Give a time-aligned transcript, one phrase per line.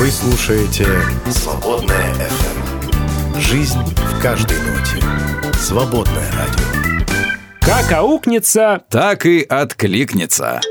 [0.00, 0.86] Вы слушаете
[1.30, 3.38] «Свободное FM».
[3.38, 5.04] Жизнь в каждой ноте.
[5.58, 7.04] Свободное радио.
[7.60, 10.62] Как аукнется, Так и откликнется.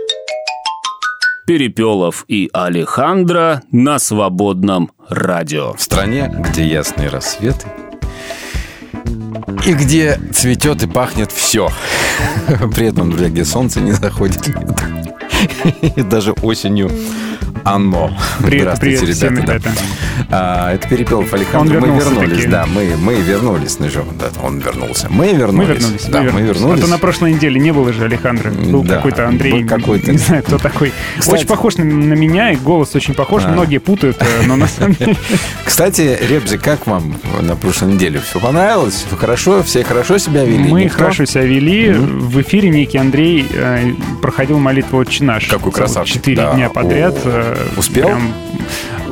[1.45, 5.73] Перепелов и Алехандро на свободном радио.
[5.73, 7.67] В стране, где ясные рассветы,
[9.63, 11.69] и где цветет и пахнет все.
[12.73, 14.75] При этом, друзья, где солнце не заходит летом.
[15.95, 16.89] И даже осенью
[17.63, 18.11] оно.
[18.39, 19.53] Привет, Здравствуйте, привет всем, ребята.
[19.53, 19.71] ребята.
[20.31, 21.77] А, это Перепелов Александр.
[21.77, 22.47] Он Мы вернулись, таки.
[22.47, 23.79] да, мы, мы вернулись.
[23.79, 25.07] Ну, что, да, он вернулся.
[25.09, 25.67] Мы вернулись.
[25.69, 26.05] Мы вернулись.
[26.05, 26.79] Да, мы вернулись.
[26.79, 28.51] А то на прошлой неделе не было же Алехандро.
[28.51, 29.63] Был Да, какой-то Андрей.
[29.63, 30.11] какой-то.
[30.11, 30.91] Не знаю, кто такой.
[31.17, 33.43] Кстати- Очень похож на, на меня, и голос очень похож.
[33.45, 33.49] А.
[33.49, 35.15] Многие путают, э, но на самом деле...
[35.65, 38.19] Кстати, Ребзи, как вам на прошлой неделе?
[38.19, 39.05] Все понравилось?
[39.07, 39.63] Все хорошо?
[39.63, 40.69] Все хорошо себя вели?
[40.69, 40.99] Мы Никто?
[40.99, 41.91] хорошо себя вели.
[41.93, 45.47] В эфире некий Андрей э, проходил молитву «Отче наш».
[45.47, 46.15] Какой красавчик.
[46.17, 46.53] Четыре Да.
[46.53, 47.15] дня подряд.
[47.25, 47.29] О.
[47.29, 47.38] э,
[47.77, 48.07] Успел?
[48.07, 48.33] прям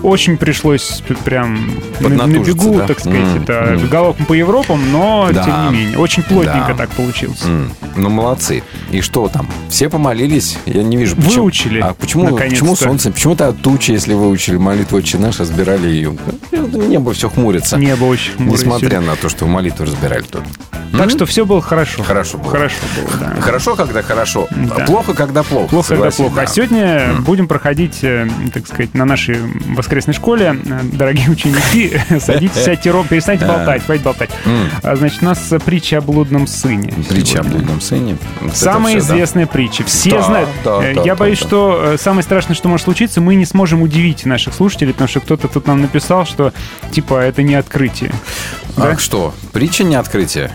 [0.03, 2.87] очень пришлось прям на, на бегу, да?
[2.87, 3.87] так сказать, М, это м.
[3.87, 5.43] галопом по Европам, но Да.
[5.43, 5.97] тем не менее.
[5.97, 6.73] Очень плотненько Да.
[6.75, 7.43] так получилось.
[7.45, 8.61] М, Ну, молодцы.
[8.91, 9.47] И что там?
[9.69, 10.57] Все помолились?
[10.65, 11.15] Я не вижу.
[11.15, 13.11] Почему, Выучили, А почему, почему солнце?
[13.11, 16.15] Почему-то от тучи, если выучили молитву «Отче наш», разбирали ее.
[16.51, 17.77] Небо все хмурится.
[17.77, 20.43] Небо очень хмурое Несмотря на то, что молитву разбирали тут.
[20.97, 22.01] Так что все было хорошо.
[22.03, 22.51] Хорошо было.
[22.51, 23.41] Хорошо было, да.
[23.41, 24.47] Хорошо, когда хорошо.
[24.51, 24.85] Да.
[24.85, 25.67] Плохо, когда плохо.
[25.67, 26.41] Плохо, когда согласись, плохо.
[26.41, 26.51] А да.
[26.51, 29.37] сегодня будем проходить, э, так сказать, на нашей
[29.87, 30.59] воскресной школе.
[30.65, 34.29] Э, Дорогие ученики, садитесь, сядьте ровно, перестаньте болтать, хватит болтать.
[34.83, 36.93] А, Значит, у нас притча о блудном сыне.
[37.09, 38.17] Притча о блудном сыне.
[38.53, 39.83] Самая известная притча.
[39.85, 40.49] Все знают.
[40.65, 44.53] Э, Я боюсь, что э, самое страшное, что может случиться, мы не сможем удивить наших
[44.53, 46.53] слушателей, потому что кто-то тут нам написал, что
[46.91, 48.11] типа это не открытие.
[48.75, 48.97] Да?
[48.97, 49.33] что?
[49.53, 50.51] Притча не открытие.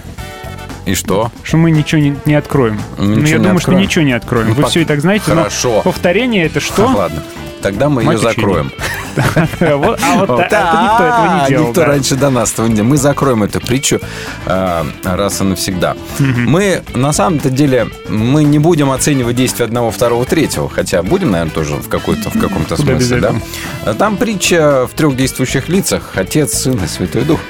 [0.85, 1.31] И что?
[1.45, 2.81] Что мы ничего не, не откроем.
[2.99, 3.81] Мы Ну, я думаю, что откроем.
[3.83, 4.49] ничего не откроем.
[4.49, 5.25] Ну, Вы пок- все и так знаете.
[5.29, 5.81] но Хорошо.
[5.83, 6.89] Повторение это что?
[6.89, 7.23] А, ладно.
[7.63, 8.71] Тогда мы ее закроем.
[9.15, 11.69] А вот это никто этого не делал.
[11.69, 12.89] Никто раньше до нас этого не делал.
[12.89, 14.01] Мы закроем эту притчу
[14.47, 15.97] э, раз и навсегда.
[16.19, 21.53] Мы, на самом-то деле, мы не будем оценивать действия одного, второго, третьего, хотя будем, наверное,
[21.53, 23.29] тоже в, какой-то, в каком-то смысле, да?
[23.29, 23.95] этого?
[23.95, 26.13] Там притча в трех действующих лицах.
[26.15, 27.41] Отец, Сын и Святой Дух.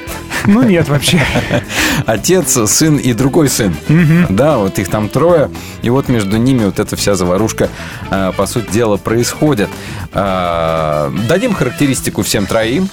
[0.47, 1.21] Ну нет, вообще.
[2.07, 3.75] Отец, сын и другой сын.
[4.29, 5.51] Да, вот их там трое.
[5.83, 7.69] И вот между ними вот эта вся заварушка,
[8.11, 9.69] э, по сути дела, происходит.
[10.15, 12.89] Э, Дадим характеристику всем троим.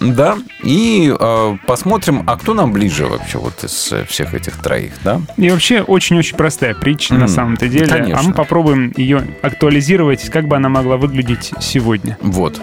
[0.00, 0.38] Да.
[0.62, 5.20] И э, посмотрим, а кто нам ближе вообще вот из э, всех этих троих, да?
[5.36, 7.86] И вообще очень-очень простая притча на самом-то деле.
[7.86, 8.20] конечно.
[8.20, 12.16] А мы попробуем ее актуализировать, как бы она могла выглядеть сегодня.
[12.20, 12.60] Вот.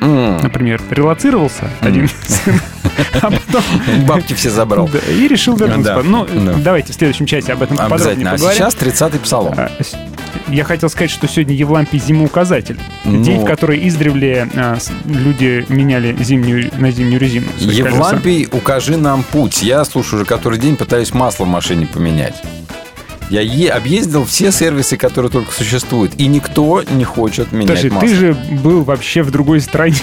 [0.00, 2.60] Например, релацировался один сын,
[3.22, 3.62] а потом...
[4.06, 4.90] Бабки все забрал.
[5.08, 6.02] И решил вернуться.
[6.04, 6.54] Ну, да.
[6.58, 8.28] давайте в следующем часе об этом подробнее.
[8.28, 8.56] А поговорим.
[8.58, 9.54] сейчас 30-й псалом.
[10.48, 12.78] Я хотел сказать, что сегодня Евлампий зимоуказатель.
[13.04, 13.22] Ну.
[13.22, 17.46] День, в который издревле а, люди меняли зимнюю на зимнюю резину.
[17.58, 19.62] Евлампий, укажи нам путь.
[19.62, 22.42] Я, слушай, уже который день пытаюсь масло в машине поменять.
[23.30, 28.08] Я е- объездил все сервисы, которые только существуют, и никто не хочет менять Подожди, масло.
[28.08, 29.96] ты же был вообще в другой стране.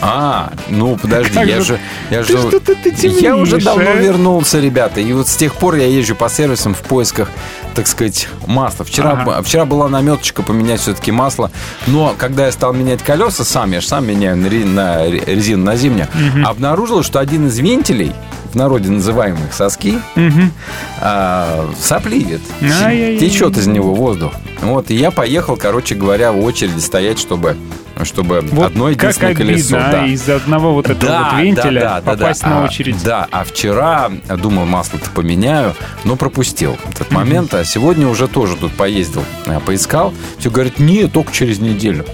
[0.00, 1.78] А, ну подожди, Как я же-
[2.10, 2.90] я ты же, что-то ты
[3.20, 3.94] я уже темнишь, давно а?
[3.94, 7.30] вернулся, ребята, и вот с тех пор я езжу по сервисам в поисках,
[7.74, 8.84] так сказать, масла.
[8.84, 9.42] Вчера, Ага.
[9.42, 11.50] вчера была наметочка поменять все-таки масло,
[11.88, 15.22] но когда я стал менять колеса сам, я же сам меняю на, ре- на ре-
[15.26, 16.06] резину на зимнюю,
[16.44, 18.12] обнаружил, что один из вентилей
[18.52, 20.52] в народе называемых соски, Мгм.
[21.00, 22.40] а, сопливит.
[22.62, 23.18] Ай-яй-яй.
[23.18, 24.32] Течет из него воздух.
[24.62, 27.56] Вот, и я поехал, короче говоря, в очереди стоять, чтобы,
[28.02, 29.76] чтобы Вот одно как единственное обидно, колесо.
[29.76, 30.06] а, да.
[30.06, 33.02] из-за одного вот этого вот вентиля попасть на А, очередь.
[33.04, 34.10] Да, а вчера
[34.40, 37.54] думал, масло-то поменяю, но пропустил этот момент.
[37.54, 40.12] А сегодня уже тоже тут поездил, а, поискал.
[40.38, 42.04] Все говорят, нет, только через неделю.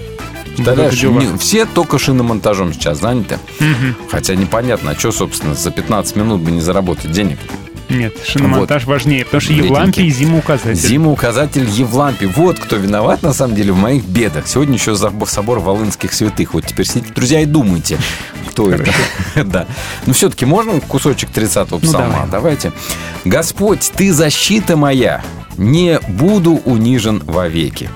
[0.55, 3.37] Представляешь, не- все только шиномонтажом сейчас заняты.
[4.09, 7.37] Хотя непонятно, а что, собственно, за 15 минут бы не заработать денег.
[7.87, 9.53] Нет, шиномонтаж важнее, потому что.
[9.53, 10.73] Евлампий зимоуказатель.
[10.75, 12.25] Зимоуказатель Евлампий.
[12.25, 14.47] Вот кто виноват, на самом деле, в моих бедах.
[14.47, 16.55] Сегодня еще собор Волынских святых.
[16.55, 17.99] Вот теперь сидите, друзья, и думайте,
[18.49, 18.91] кто это.
[19.45, 19.67] Да.
[20.07, 22.07] Но все-таки можно кусочек 30-го Ну, псалма?
[22.13, 22.29] давай.
[22.31, 22.71] Давайте.
[23.23, 25.21] Господь, ты защита моя,
[25.57, 27.89] не буду унижен вовеки.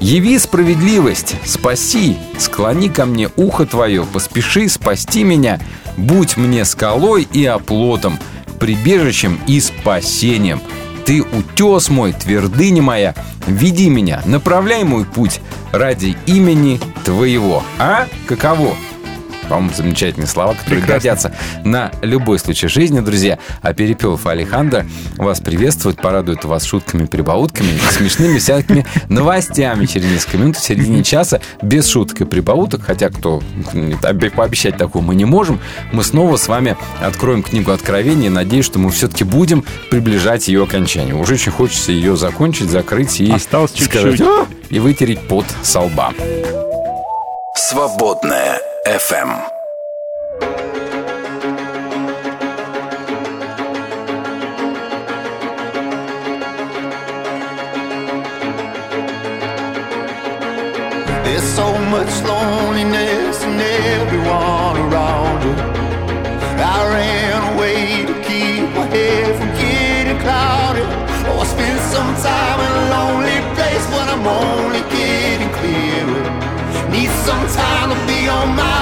[0.00, 5.60] Яви справедливость, спаси, склони ко мне ухо твое, поспеши спасти меня,
[5.96, 8.18] будь мне скалой и оплотом,
[8.58, 10.60] прибежищем и спасением.
[11.04, 13.14] Ты утес мой, твердыня моя,
[13.46, 15.40] веди меня, направляй мой путь
[15.72, 17.62] ради имени твоего.
[17.78, 18.06] А?
[18.26, 18.74] Каково?
[19.48, 20.94] По-моему, замечательные слова, которые Прекрасно.
[20.94, 21.32] годятся
[21.64, 23.38] на любой случай жизни, друзья.
[23.62, 24.86] А Перепелов Алехандро
[25.16, 31.40] вас приветствует, порадует вас шутками, прибаутками, смешными всякими новостями через несколько минут в середине часа,
[31.62, 33.42] без шуток и прибауток, хотя кто
[34.34, 35.60] пообещать такого мы не можем,
[35.92, 40.62] мы снова с вами откроем книгу Откровения и надеюсь, что мы все-таки будем приближать ее
[40.64, 41.18] окончанию.
[41.18, 44.00] Уже очень хочется ее закончить, закрыть и Осталось чуть-чуть.
[44.00, 46.12] сказать «А!» и вытереть пот со лба.
[47.56, 49.30] Свободная FM.
[61.24, 65.54] There's so much loneliness in everyone around you.
[66.60, 70.84] I ran away to keep my head from getting clouded.
[71.26, 76.44] Oh, I spent some time in a lonely place, but I'm only getting clearer.
[76.90, 78.73] Need some time to be on my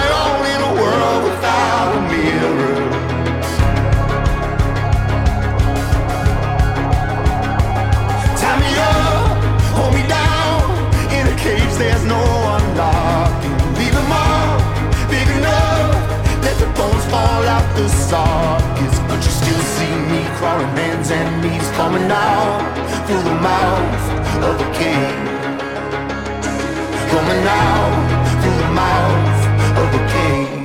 [27.13, 30.62] coming out through the mouth of a cave.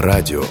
[0.00, 0.49] Радио.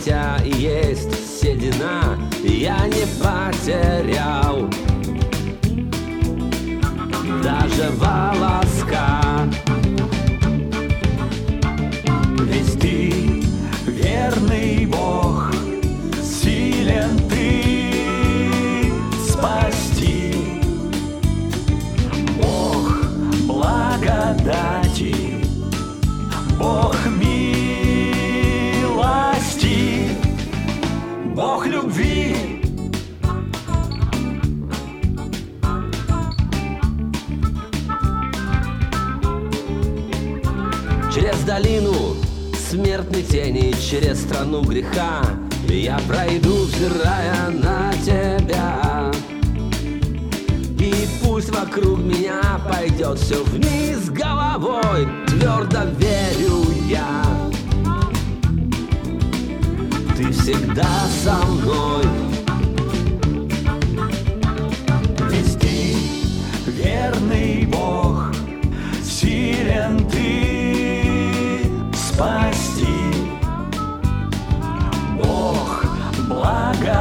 [0.00, 4.49] Хотя есть седина Я не потерял
[43.30, 45.22] тени, через страну греха.
[45.68, 49.10] Я пройду, взирая на тебя.
[50.80, 55.06] И пусть вокруг меня пойдет все вниз головой.
[55.28, 57.24] Твердо верю я.
[60.16, 60.88] Ты всегда
[61.22, 62.04] со мной.
[65.30, 65.94] Ведь ты
[66.66, 68.32] верный Бог,
[69.04, 69.99] силен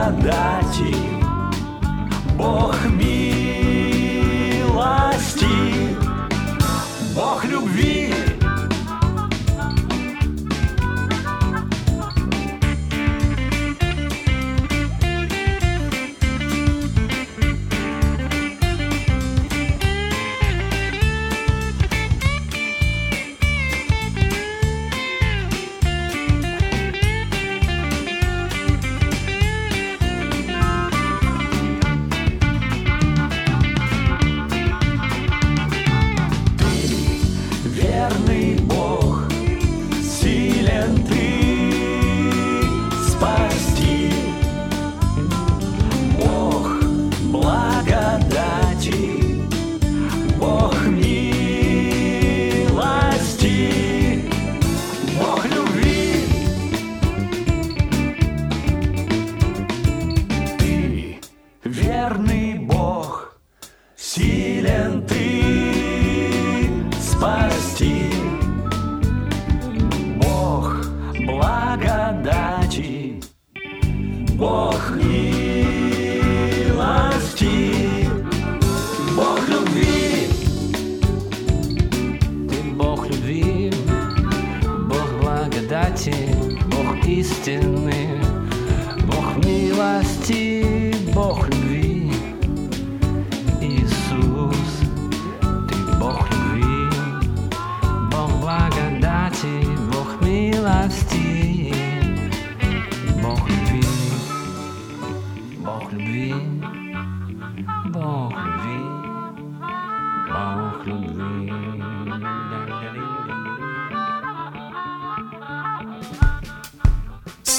[0.10, 0.96] благодати,
[2.38, 3.49] Бог милости,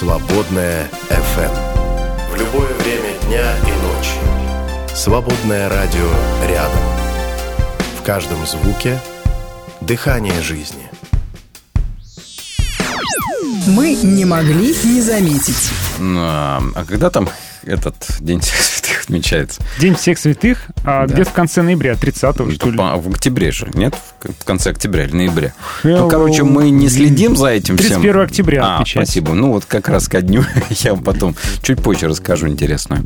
[0.01, 1.51] Свободная FM.
[2.33, 4.95] В любое время дня и ночи.
[4.97, 6.09] Свободное радио
[6.49, 6.81] рядом.
[7.99, 8.99] В каждом звуке
[9.83, 10.89] дыхание жизни.
[13.67, 15.71] Мы не могли не заметить.
[16.01, 17.29] А а когда там
[17.65, 18.41] этот День
[19.01, 19.63] святых отмечается?
[19.79, 21.15] День всех святых, а Да.
[21.15, 22.77] где-то в конце ноября, 30 что ли.
[22.77, 23.95] В октябре же, нет?
[24.23, 25.53] В конце октября или ноября.
[25.83, 26.01] Hello.
[26.01, 28.01] Ну, короче, мы не следим за этим всем.
[28.03, 29.13] 31 октября А, отмечается.
[29.13, 29.35] спасибо.
[29.35, 33.05] Ну, вот как раз ко дню я вам потом чуть позже расскажу интересную.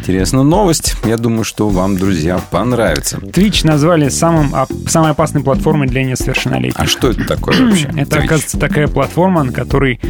[0.00, 0.94] Интересную новость.
[1.04, 3.16] Я думаю, что вам, друзья, понравится.
[3.18, 4.54] Twitch назвали самым,
[4.88, 6.78] самой опасной платформой для несовершеннолетних.
[6.78, 7.88] А что это такое вообще?
[7.96, 8.24] Это, Twitch?
[8.24, 10.00] оказывается, такая платформа, на которой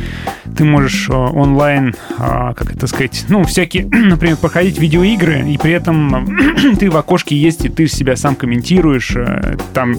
[0.57, 5.73] ты можешь э, онлайн, а, как это сказать, ну, всякие, например, проходить видеоигры, и при
[5.73, 6.39] этом
[6.79, 9.95] ты в окошке есть, и ты себя сам комментируешь, э, там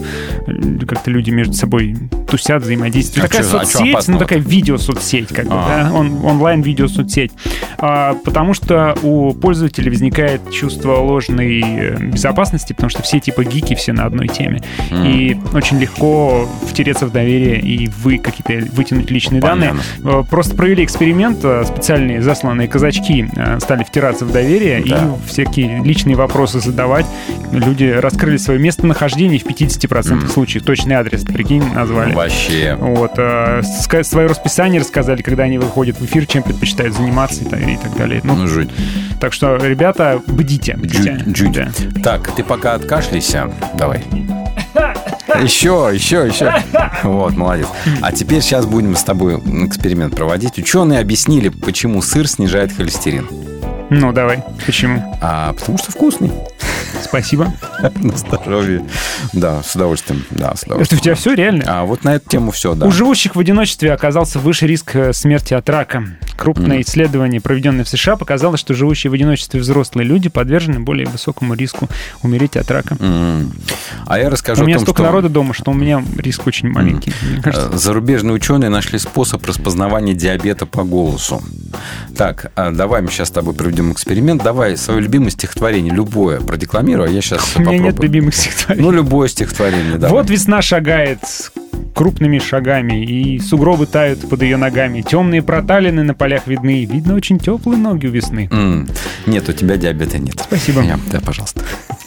[0.46, 1.96] э, как-то люди между собой
[2.30, 3.24] тусят, взаимодействуют.
[3.26, 4.20] А такая чё- а соцсеть, ну, опасного?
[4.20, 5.84] такая видеосоцсеть, как бы, А.
[5.90, 7.32] да, он, онлайн-видеосоцсеть.
[7.78, 13.74] А, потому что у пользователя возникает чувство ложной э, безопасности, потому что все типа гики,
[13.74, 14.60] все на одной теме.
[14.92, 19.80] И очень легко втереться в доверие и вы какие-то вытянуть личные Понятно.
[20.02, 20.24] данные.
[20.24, 23.28] Просто провели эксперимент, специальные засланные казачки
[23.60, 24.96] стали втираться в доверие Да.
[24.96, 27.06] и всякие личные вопросы задавать.
[27.52, 30.64] Люди раскрыли свое местонахождение в 50% случаев.
[30.64, 32.12] Точный адрес, прикинь, назвали.
[32.14, 32.76] Вообще.
[32.80, 33.62] Вот, э,
[34.02, 37.96] свое расписание рассказали, когда они выходят в эфир, чем предпочитают заниматься и так, и так
[37.96, 38.20] далее.
[38.24, 38.70] Ну, Ну, жуть.
[39.20, 40.74] так что, ребята, бдите.
[40.76, 41.18] бдите.
[41.28, 41.52] Джуть.
[41.52, 41.70] Да.
[42.02, 43.50] Так, ты пока откашляйся.
[43.78, 44.04] Давай.
[45.42, 46.52] Еще, еще, еще.
[47.02, 47.66] Вот, молодец.
[48.02, 50.58] А теперь сейчас будем с тобой эксперимент проводить.
[50.58, 53.26] Ученые объяснили, почему сыр снижает холестерин.
[53.96, 54.42] Ну, давай.
[54.66, 55.16] Почему?
[55.20, 56.32] А потому что вкусный.
[57.04, 57.52] Спасибо.
[58.02, 58.84] На здоровье.
[59.32, 60.24] Да, с удовольствием.
[60.30, 61.02] Да, с Это у удовольствием.
[61.02, 61.64] тебя все реально?
[61.66, 62.86] А вот на эту тему все, да.
[62.86, 66.04] У живущих в одиночестве оказался выше риск э, смерти от рака.
[66.36, 71.54] Крупное исследование, проведенное в США, показало, что живущие в одиночестве взрослые люди подвержены более высокому
[71.54, 71.88] риску
[72.22, 72.96] умереть от рака.
[74.06, 76.68] А я расскажу у меня том, столько что народа дома, что у меня риск очень
[76.70, 77.12] маленький.
[77.22, 77.70] Мне кажется.
[77.72, 81.42] э, зарубежные ученые нашли способ распознавания диабета по голосу.
[82.16, 84.42] Так, а давай мы сейчас с тобой проведем эксперимент.
[84.42, 88.02] Давай свое любимое стихотворение, любое, продекламируй, а я сейчас У меня нет попробую.
[88.08, 88.84] любимых стихотворений.
[88.86, 90.10] Ну, любое стихотворение, давай.
[90.12, 91.18] Вот весна шагает
[91.94, 95.00] крупными шагами, и сугробы тают под ее ногами.
[95.02, 96.84] Темные проталины на полях видны.
[96.84, 98.48] Видно, очень теплые ноги у весны.
[98.52, 98.88] М,
[99.26, 100.40] Нет, у тебя диабета нет.
[100.40, 100.82] Спасибо.
[100.82, 101.62] Я- Да, пожалуйста.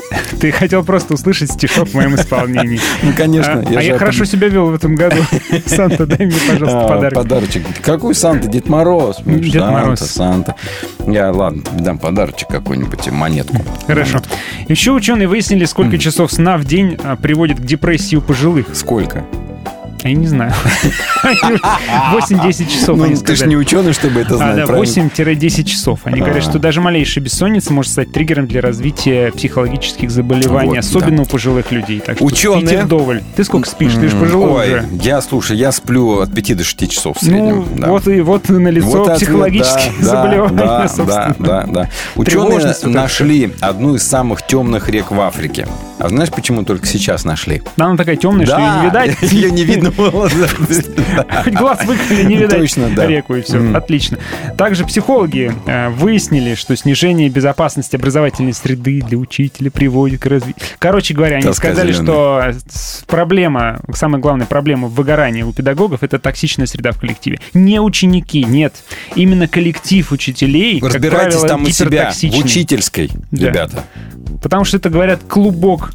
[0.40, 2.80] Ты хотел просто услышать стишок в моем исполнении.
[3.04, 3.64] Ну, конечно.
[3.66, 5.18] А, а я о хорошо себя вел в этом году.
[5.66, 7.14] Санта, дай мне, пожалуйста, А, подарок.
[7.14, 7.64] Подарочек.
[7.82, 8.48] Какой Санта?
[8.48, 9.18] Дед Мороз.
[9.24, 10.00] Дед Мороз.
[10.00, 10.56] Санта.
[11.06, 13.58] Я, ладно, дам подарочек какой-нибудь, монетку.
[13.86, 14.20] Хорошо.
[14.68, 18.68] Еще ученые выяснили, сколько часов сна в день а, приводит к депрессии у пожилых.
[18.74, 19.26] Сколько?
[20.04, 20.54] Я не знаю.
[21.24, 24.86] 8-10 часов, Ну, ты же не ученый, чтобы это А, знать, да, правильно?
[24.86, 26.00] 8-10 часов.
[26.04, 26.42] Они говорят, А.
[26.50, 31.24] что даже малейшая бессонница может стать триггером для развития психологических заболеваний, Вот, особенно да.
[31.24, 32.00] у пожилых людей.
[32.00, 33.22] Так Ученые- вдоволь.
[33.36, 33.94] Ты сколько спишь?
[33.96, 34.86] Ты же пожилой Ой, уже.
[35.02, 37.66] я, слушай, я сплю от 5 до 6 часов в среднем.
[37.76, 37.88] Ну, да.
[37.90, 41.36] вот и вот на лицо Вот психологические да, заболевания, да, собственно.
[41.40, 41.90] да, да.
[42.16, 45.68] Ученые нашли одну из самых темных рек в Африке.
[46.00, 47.64] А знаешь, почему только сейчас нашли?
[47.76, 49.32] Да, она такая темная, что ее не видать.
[49.34, 50.30] Ее не видно было.
[50.30, 53.06] Хоть глаз выколи, не видать Точно, да.
[53.08, 53.74] реку, и все.
[53.74, 54.18] Отлично.
[54.58, 60.66] Также психологи э, выяснили, что снижение безопасности образовательной среды для учителя приводит к развитию.
[60.80, 62.52] Короче говоря, они сказали, что
[63.08, 67.40] проблема, самая главная проблема выгорания у педагогов это токсичная среда в коллективе.
[67.54, 68.74] Не ученики, нет.
[69.16, 73.48] Именно коллектив учителей, как Разбирайтесь правило, там у себя, в учительской, Да.
[73.48, 73.84] ребята.
[74.42, 75.92] Потому что это, говорят, клубок.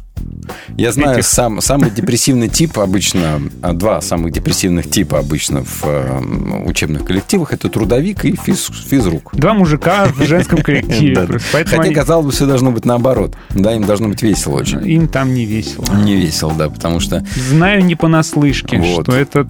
[0.77, 1.27] Я знаю, Этих.
[1.27, 7.53] сам, самый депрессивный тип обычно, а, два самых депрессивных типа обычно в э, учебных коллективах
[7.53, 9.31] это трудовик и физ, физрук.
[9.33, 11.39] Два мужика в женском коллективе.
[11.51, 13.35] Хотя, казалось бы, все должно быть наоборот.
[13.49, 14.87] Да, им должно быть весело очень.
[14.89, 15.85] им там не весело.
[15.95, 17.25] Не весело, да, потому что...
[17.35, 19.47] Знаю не понаслышке, что это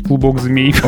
[0.00, 0.74] клубок змей.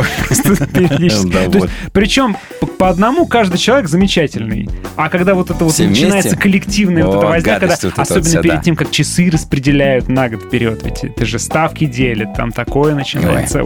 [1.93, 2.37] Причем
[2.79, 4.69] по- одному каждый человек замечательный.
[4.97, 8.91] А когда вот это вот начинается коллективная вот эта возня, когда особенно перед тем, как
[8.91, 13.63] часы распределяют на год вперед, ведь это же ставки делят, там такое начинается.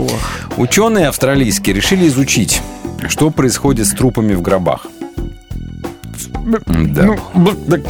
[0.56, 2.60] Ученые австралийские решили изучить,
[3.08, 4.86] что происходит с трупами в гробах.
[6.44, 7.16] Да.
[7.34, 7.80] Ну, так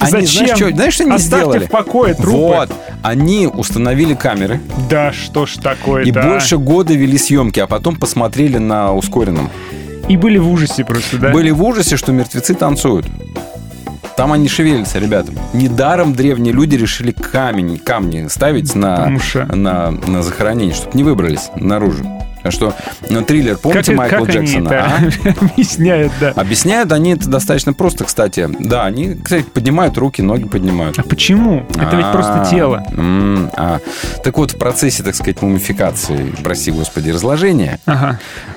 [0.00, 0.26] Они, зачем?
[0.46, 1.66] знаешь, что, знаешь, что они Оставьте сделали?
[1.66, 2.30] в покое трупы.
[2.38, 2.72] Вот.
[3.02, 6.22] Они установили камеры Да что ж такое, и да.
[6.22, 9.50] больше года вели съемки, а потом посмотрели на ускоренном.
[10.08, 11.30] И были в ужасе просто, да?
[11.30, 13.06] Были в ужасе, что мертвецы танцуют.
[14.16, 15.32] Там они шевелятся, ребята.
[15.54, 19.16] Недаром древние люди решили камень, камни ставить на,
[19.54, 22.04] на, на захоронение, чтобы не выбрались наружу.
[22.42, 22.74] А что
[23.08, 24.68] ну, триллер, Как, помните это- Майкла как они Джексона?
[24.68, 25.44] это а?
[25.52, 26.30] объясняют, да.
[26.30, 28.48] Объясняют они это достаточно просто, кстати.
[28.58, 30.98] Да, они, кстати, поднимают руки, ноги поднимают.
[30.98, 31.66] А почему?
[31.76, 32.84] Это ведь просто А, тело.
[33.56, 33.80] а.
[34.24, 37.78] Так вот, в процессе, так сказать, мумификации, прости господи, разложения,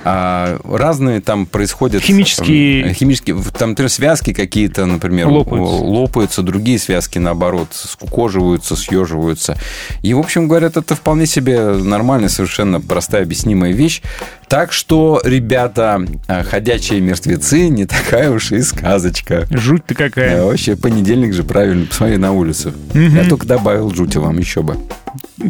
[0.03, 2.03] разные там происходят...
[2.03, 3.35] Химические- м, Химические...
[3.57, 9.57] Там например, связки какие-то, например, лопаются, другие связки, наоборот, скукоживаются, съеживаются.
[10.01, 14.01] И, в общем, говорят, это вполне себе нормальная, совершенно простая, объяснимая вещь.
[14.47, 19.47] Так что, ребята, а, ходячие мертвецы не такая уж и сказочка.
[19.49, 20.41] Жуть-то какая.
[20.41, 22.73] А, Вообще, понедельник же правильно, посмотри на улицу.
[22.93, 24.77] Я только добавил жути вам еще бы.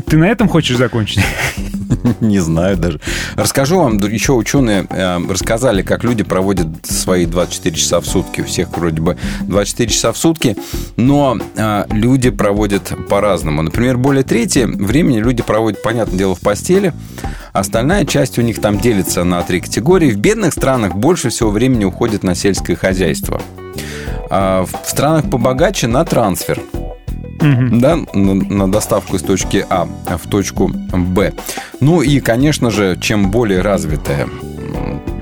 [0.08, 1.24] Ты на этом хочешь закончить?
[2.22, 3.00] Не знаю даже.
[3.36, 8.42] Расскажу вам, еще ученые э, рассказали, как люди проводят свои 24 часа в сутки.
[8.42, 10.56] У всех вроде бы 24 часа в сутки,
[10.98, 13.62] но э, люди проводят по-разному.
[13.62, 16.94] Например, более трети времени люди проводят, понятное дело, в постели.
[17.54, 20.12] Остальная часть у них там делится на три категории.
[20.12, 23.42] В бедных странах больше всего времени уходит на сельское хозяйство.
[24.30, 26.60] А в странах побогаче на трансфер
[27.42, 27.80] Мгм.
[27.80, 31.34] да, на, на доставку из точки А в точку Б.
[31.80, 34.28] Ну и, конечно же, чем более развитая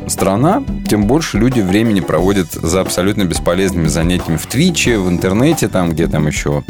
[0.07, 5.89] страна, тем больше люди времени проводят за абсолютно бесполезными занятиями в Твиче, в интернете, там,
[5.89, 6.63] где там еще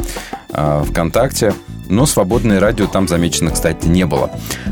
[0.50, 1.52] а, ВКонтакте.
[1.88, 4.30] Но свободное радио там замечено, кстати, не было.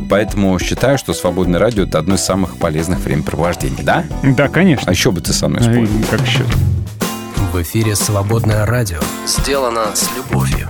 [0.08, 4.04] Поэтому считаю, что свободное радио это одно из самых полезных времяпровождений, да?
[4.22, 4.84] Да, конечно.
[4.86, 5.88] А еще бы ты со мной спорил.
[6.10, 6.44] Как еще?
[7.52, 9.00] В эфире «Свободное радио».
[9.26, 10.68] Сделано с любовью.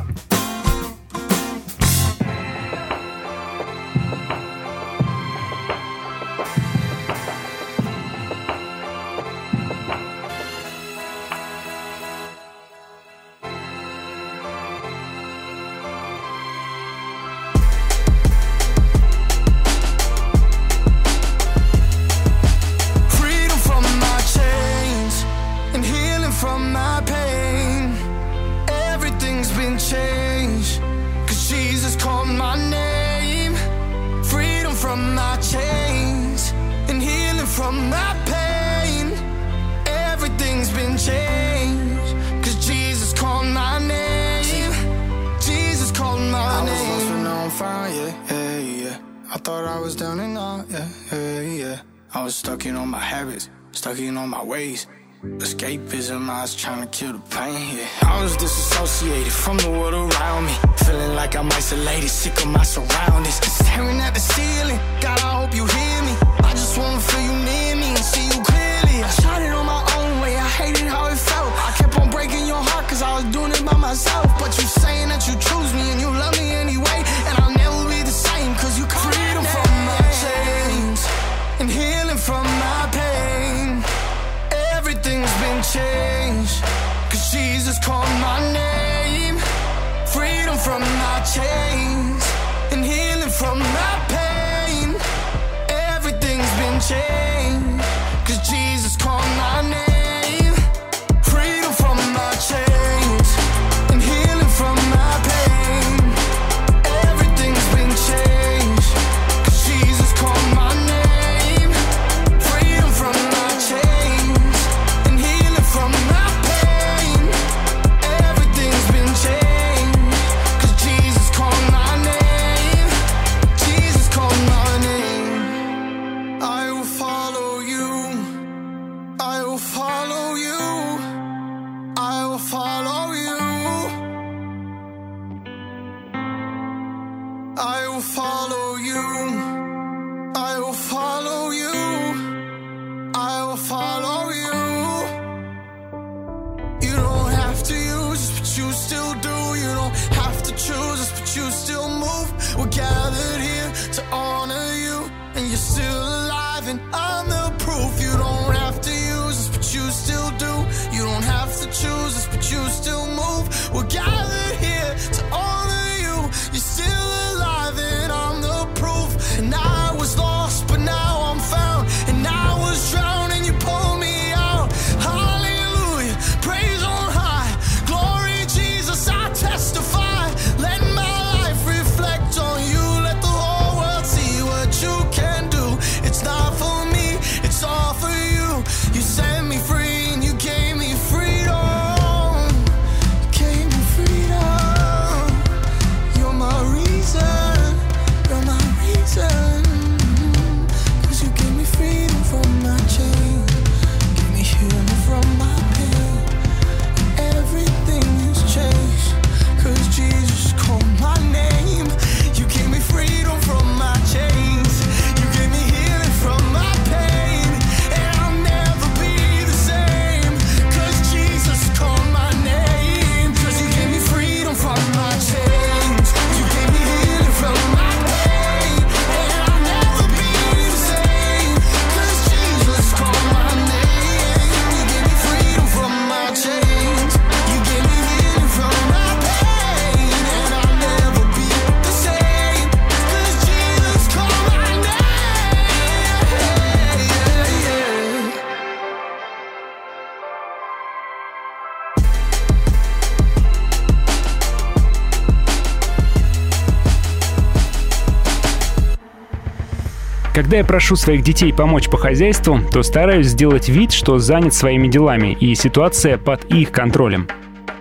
[260.50, 264.88] Когда я прошу своих детей помочь по хозяйству, то стараюсь сделать вид, что занят своими
[264.88, 267.28] делами, и ситуация под их контролем.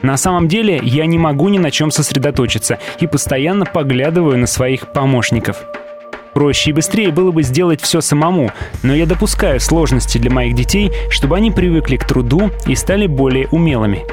[0.04, 4.94] На самом деле я не могу ни на чем сосредоточиться и постоянно поглядываю на своих
[4.94, 5.58] помощников.
[6.36, 8.52] Проще и быстрее было бы сделать все самому,
[8.84, 13.48] но я допускаю сложности для моих детей, чтобы они привыкли к труду и стали более
[13.48, 14.06] умелыми.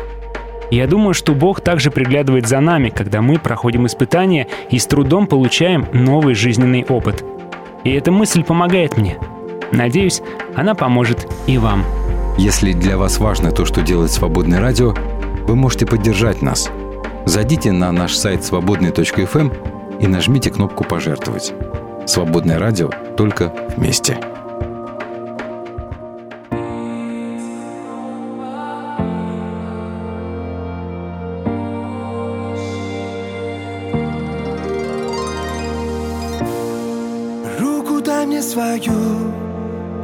[0.70, 5.26] Я думаю, что Бог также приглядывает за нами, когда мы проходим испытания и с трудом
[5.26, 7.22] получаем новый жизненный опыт–
[7.86, 9.16] и эта мысль помогает мне.
[9.70, 10.20] Надеюсь,
[10.56, 11.84] она поможет и вам.
[12.36, 14.92] Если для вас важно то, что делает Свободное радио,
[15.46, 16.68] вы можете поддержать нас.
[17.26, 19.52] Зайдите на наш сайт свободный.фм эм
[20.00, 21.54] и нажмите кнопку «Пожертвовать».
[22.06, 24.18] Свободное радио только вместе.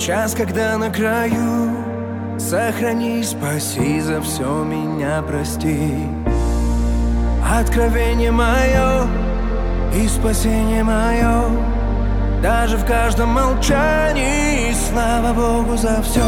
[0.05, 1.71] Час, когда на краю
[2.37, 5.93] Сохрани, спаси за все меня, прости.
[7.49, 9.07] Откровение мое
[9.95, 11.45] и спасение мое
[12.43, 16.21] Даже в каждом молчании Слава Богу за все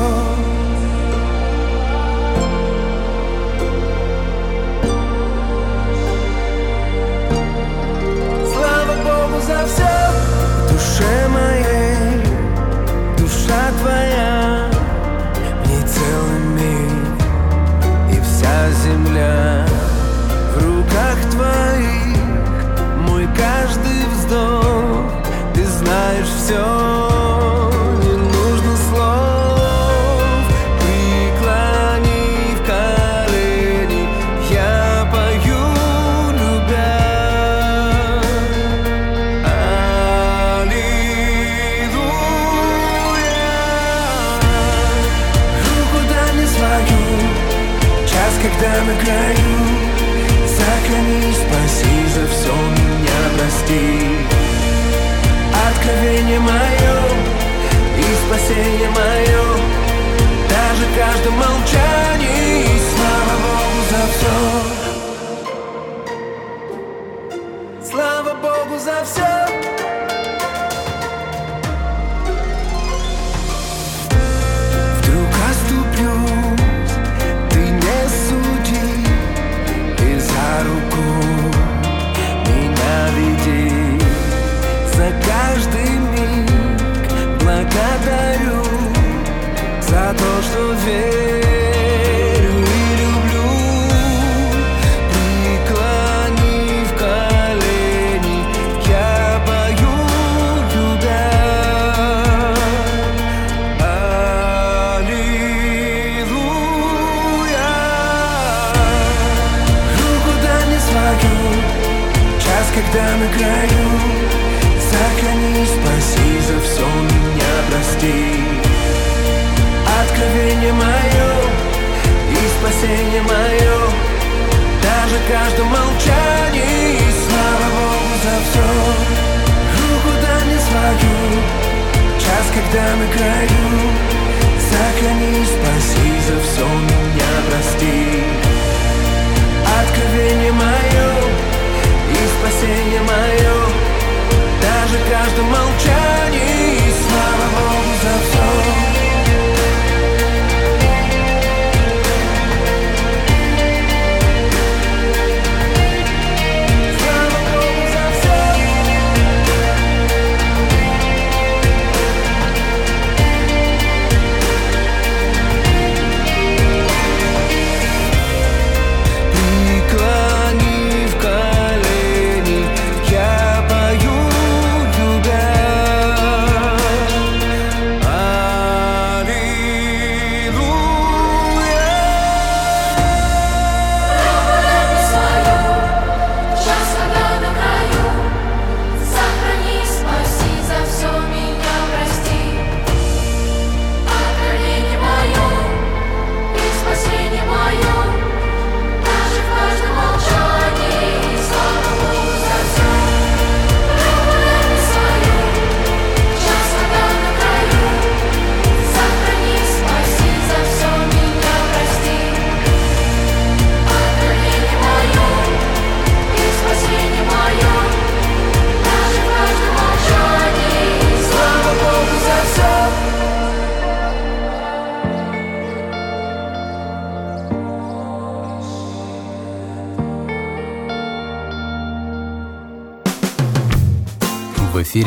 [8.52, 9.88] Слава Богу за все
[10.62, 11.73] В душе моей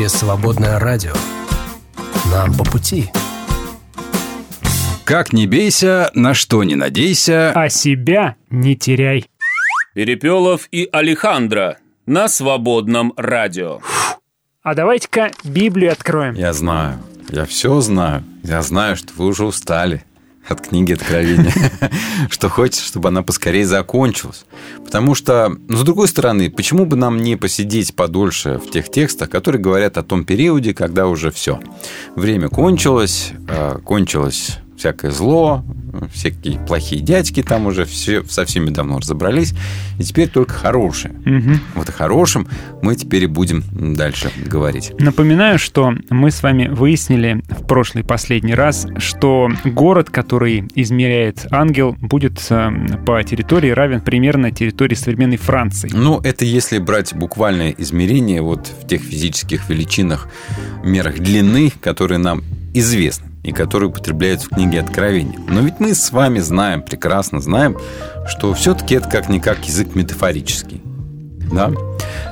[0.08, 1.13] эфире «Свободное радио».
[2.32, 3.10] Нам по пути.
[5.06, 7.52] Как не бейся, на что не надейся.
[7.54, 9.26] А себя не теряй.
[9.93, 13.80] Перепелов и Алехандро на свободном радио.
[14.63, 16.34] А давайте-ка Библию откроем.
[16.36, 18.24] Я знаю, я все знаю.
[18.43, 20.04] Я знаю, что вы уже устали
[20.50, 21.54] от книги Откровения.
[22.30, 24.46] Что хочется, чтобы она поскорее закончилась.
[24.84, 29.30] Потому что, ну, с другой стороны, почему бы нам не посидеть подольше в тех текстах,
[29.30, 31.60] которые говорят о том периоде, когда уже все.
[32.16, 35.63] Время кончилось, э, кончилось всякое зло,
[36.13, 39.54] всякие плохие дядьки там уже все, со всеми давно разобрались,
[40.00, 41.16] и теперь только хорошее.
[41.26, 41.60] Мгм.
[41.76, 42.48] Вот о хорошем
[42.82, 44.94] мы теперь и будем дальше говорить.
[45.00, 51.96] Напоминаю, что мы с вами выяснили в прошлый последний раз, что город, который измеряет ангел,
[52.00, 52.70] будет э,
[53.06, 55.90] по территории равен примерно территории современной Франции.
[55.94, 60.28] Ну, это если брать буквальное измерение вот в тех физических величинах,
[60.84, 65.40] мерах длины, которые нам известны и которые употребляются в книге Откровения.
[65.48, 67.78] Но ведь мы с вами знаем, прекрасно знаем,
[68.28, 70.82] что все-таки это как-никак язык метафорический.
[71.52, 71.72] Да?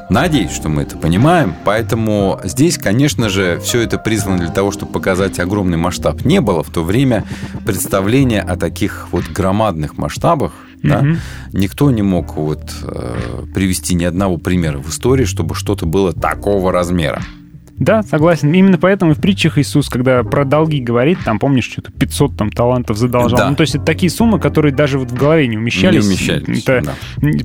[0.10, 4.92] Надеюсь, что мы это понимаем, поэтому здесь, конечно же, все это призвано для того, чтобы
[4.92, 6.26] показать огромный масштаб.
[6.26, 7.24] Не было в то время
[7.66, 10.52] представления о таких вот громадных масштабах,
[10.84, 11.02] да?
[11.02, 11.20] Мгм.
[11.54, 16.74] Никто не мог вот э, привести ни одного примера в истории, чтобы что-то было такого
[16.74, 17.22] размера.
[17.78, 18.54] Да, согласен.
[18.54, 22.98] Именно поэтому в притчах Иисус, когда про долги говорит, там, помнишь, что-то 500 там, талантов
[22.98, 23.38] задолжал.
[23.38, 23.50] Да.
[23.50, 26.04] Ну, то есть это такие суммы, которые даже вот в голове не умещались.
[26.04, 26.94] Не умещались, Это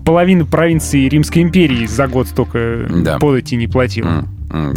[0.04, 3.18] половина провинции Римской империи за год столько Да.
[3.18, 4.08] подати не платила.
[4.08, 4.28] М.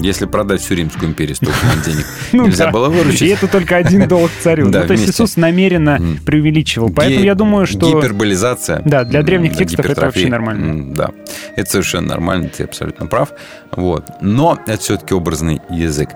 [0.02, 2.72] Если продать всю Римскую империю, столько денег Ну нельзя да.
[2.72, 3.24] было выручить.
[3.24, 4.70] И это только один долг царю.
[4.70, 5.10] Да, ну, то есть.
[5.10, 6.90] Иисус намеренно преувеличивал.
[6.92, 7.80] Поэтому Ге- я думаю, что...
[7.90, 8.82] Гиперболизация.
[8.86, 10.94] Да, для древних текстов это вообще нормально.
[10.96, 11.10] Да,
[11.56, 13.30] это совершенно нормально, ты абсолютно прав.
[13.76, 14.06] Вот.
[14.22, 16.10] Но это все-таки образный язык.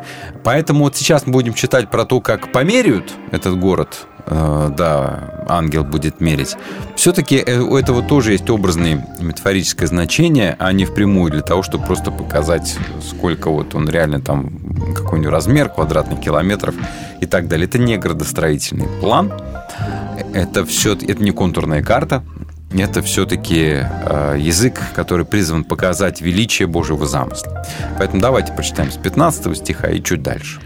[0.43, 6.20] Поэтому вот сейчас мы будем читать про то, как померяют этот город, да, ангел будет
[6.20, 6.56] мерить.
[6.96, 12.12] Все-таки у этого тоже есть образное метафорическое значение, а не впрямую для того, чтобы просто
[12.12, 14.52] показать, сколько вот он реально там,
[14.96, 16.76] какой у него размер квадратных километров
[17.22, 17.68] и так далее.
[17.68, 19.32] Это не градостроительный план,
[20.34, 22.24] это все, это не контурная карта,
[22.72, 27.66] это все-таки э, язык, который призван показать величие Божьего замысла.
[27.98, 30.60] Поэтому давайте прочитаем с 15 стиха и чуть дальше.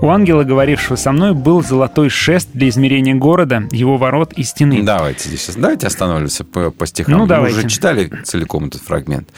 [0.00, 4.84] У ангела, говорившего со мной, был золотой шест для измерения города, его ворот и стены.
[4.84, 7.14] Давайте здесь давайте остановимся по, по стихам.
[7.14, 7.58] Ну, Мы давайте.
[7.58, 9.28] уже читали целиком этот фрагмент.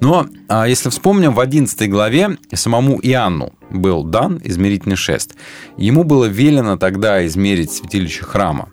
[0.00, 5.36] Но а, если вспомним, в 11 главе самому Иоанну был дан измерительный шест.
[5.76, 8.70] Ему было велено тогда измерить святилище храма.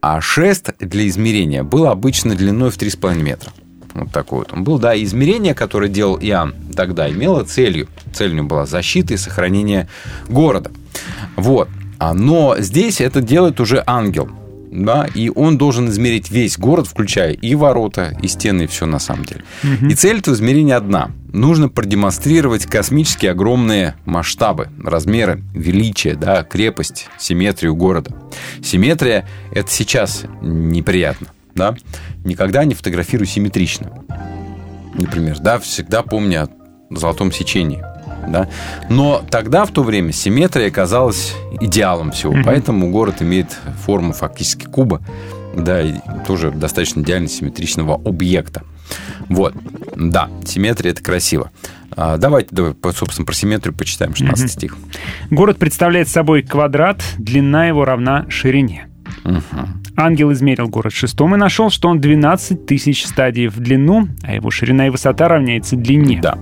[0.00, 3.52] А шест для измерения был обычно длиной в 3,5 метра.
[3.94, 4.78] Вот такой вот он был.
[4.78, 7.88] Да, измерение, которое делал Иоанн тогда, имело целью.
[8.12, 9.88] Целью была защита и сохранение
[10.28, 10.70] города.
[11.36, 11.68] Вот.
[11.98, 14.28] А, Но здесь это делает уже ангел.
[14.70, 18.98] Да, и он должен измерить весь город, включая и ворота, и стены, и все на
[18.98, 19.42] самом деле.
[19.88, 21.10] И цель этого измерения одна.
[21.32, 28.12] Нужно продемонстрировать космически огромные масштабы, размеры, величие, да, крепость, симметрию города.
[28.62, 31.28] Симметрия– это сейчас неприятно.
[31.58, 31.74] Да?
[32.24, 33.90] Никогда не фотографируй симметрично.
[34.94, 36.48] Например, да, всегда помни о
[36.90, 37.82] золотом сечении.
[38.28, 38.48] Да?
[38.88, 42.32] Но тогда, в то время, симметрия казалась идеалом всего.
[42.32, 42.44] Мгм.
[42.44, 45.02] Поэтому город имеет форму фактически куба.
[45.56, 45.94] Да, и
[46.26, 48.62] тоже достаточно идеально симметричного объекта.
[49.28, 49.54] Вот.
[49.96, 51.50] Да, симметрия– это красиво.
[51.96, 54.48] А, Давайте, давай, собственно, про симметрию почитаем 16 Мгм.
[54.48, 54.76] стих.
[55.30, 58.87] Город представляет собой квадрат, длина его равна ширине.
[59.96, 64.50] Ангел измерил город шестом и нашел, что он 12 тысяч стадий в длину, а его
[64.50, 66.20] ширина и высота равняется длине.
[66.22, 66.38] Да.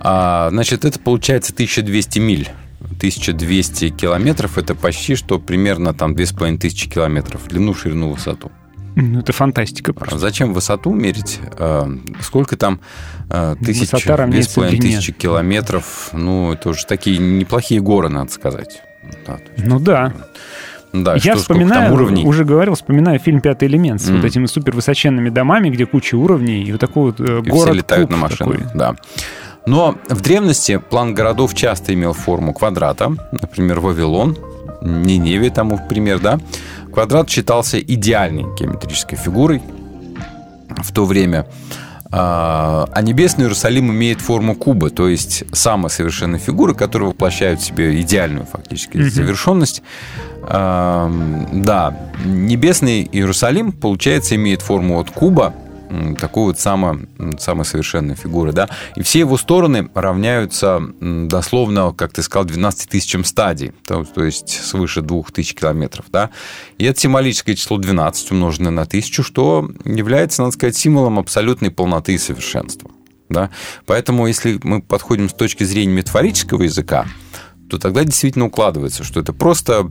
[0.00, 2.48] А, значит, это получается 1200 миль.
[2.80, 8.50] 1200 километров– это почти что примерно там 2500 километров в длину, ширину, высоту.
[9.00, 10.16] Ну, это фантастика просто.
[10.16, 11.38] А Зачем высоту мерить?
[11.52, 11.88] А,
[12.20, 12.80] Сколько там
[13.30, 16.10] а, тысяч, Высота две с половиной тысячи километров?
[16.12, 18.82] Ну, это уже такие неплохие горы, надо сказать.
[19.26, 20.12] Да, есть, Ну да.
[20.92, 22.24] Да, Я что, вспоминаю, уровней?
[22.24, 24.16] уже говорил, вспоминаю фильм «Пятый элемент» с Мгм.
[24.16, 27.72] вот этими супервысоченными домами, где куча уровней, и вот такой вот э, И город все
[27.74, 28.56] летают на машинах.
[28.58, 28.66] такой.
[28.74, 28.96] Да.
[29.66, 33.12] Но в древности план городов часто имел форму квадрата.
[33.32, 34.36] Например, Вавилон,
[34.80, 36.38] Ниневия тому пример, да.
[36.92, 39.60] Квадрат считался идеальной геометрической фигурой
[40.82, 41.46] в то время.
[42.10, 47.64] А а небесный Иерусалим имеет форму куба, то есть самая совершенная фигура, которая воплощает в
[47.64, 49.10] себе идеальную фактически Мгм.
[49.10, 49.82] завершенность.
[50.42, 55.52] Да, небесный Иерусалим, получается, имеет форму от куба,
[56.18, 62.12] такой вот самая, м, самая совершенная фигура, да, и все его стороны равняются дословно, как
[62.12, 66.30] ты сказал, 12 тысячам стадий, то, то есть свыше 2000 километров, да,
[66.78, 72.14] и это символическое число 12 умноженное на тысячу, что является, надо сказать, символом абсолютной полноты
[72.14, 72.90] и совершенства,
[73.28, 73.50] да,
[73.86, 77.06] поэтому если мы подходим с точки зрения метафорического языка,
[77.68, 79.90] то тогда действительно укладывается, что это просто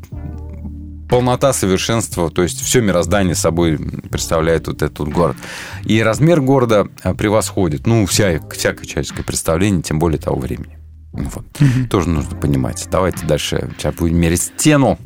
[1.10, 5.38] полнота совершенства, то есть все мироздание собой представляет вот этот вот город.
[5.84, 10.78] И размер города а, превосходит, ну, вся, всякое человеческое представление, тем более того времени.
[11.14, 11.46] Вот.
[11.90, 12.88] Тоже нужно понимать.
[12.92, 13.72] Давайте дальше.
[13.78, 15.00] Сейчас будем мерить стену.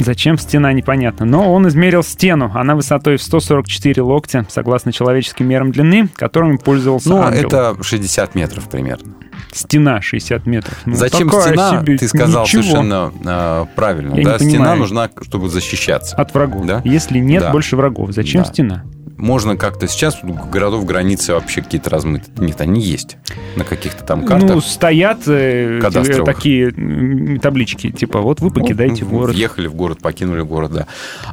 [0.00, 1.26] Зачем стена, непонятно.
[1.26, 2.50] Но он измерил стену.
[2.54, 7.46] Она высотой в 144 локтя, согласно человеческим мерам длины, которыми пользовался Ну, ангел.
[7.48, 9.14] это 60 метров примерно.
[9.52, 10.78] Стена 60 метров.
[10.86, 11.80] Ну, Зачем стена?
[11.80, 12.62] себе, Ты сказал ничего.
[12.62, 14.14] совершенно а, правильно.
[14.14, 14.38] Я да?
[14.38, 16.16] Стена нужна, чтобы защищаться.
[16.16, 16.66] От врагов.
[16.66, 16.82] Да?
[16.84, 17.50] Если нет Да.
[17.52, 18.48] больше врагов, зачем Да.
[18.48, 18.84] стена?
[19.20, 22.30] Можно как-то сейчас городов границы вообще какие-то размыты.
[22.38, 23.16] Нет, они есть.
[23.56, 24.50] На каких-то там картах.
[24.50, 26.24] Ну, стоят э, Кадастровых.
[26.24, 29.34] такие таблички, типа, вот вы покидаете Ну, город.
[29.34, 30.86] Въехали в город, покинули город, да.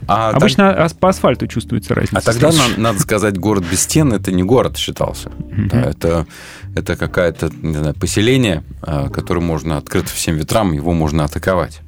[0.07, 2.17] А Обычно ас- по асфальту чувствуется разница.
[2.17, 2.77] А тогда, Слышишь?
[2.77, 5.31] на- надо сказать, город без стен это не город считался.
[5.69, 6.27] Да, это,
[6.75, 11.79] это какое-то не знаю, поселение, а, которое можно открыто всем ветрам, его можно атаковать.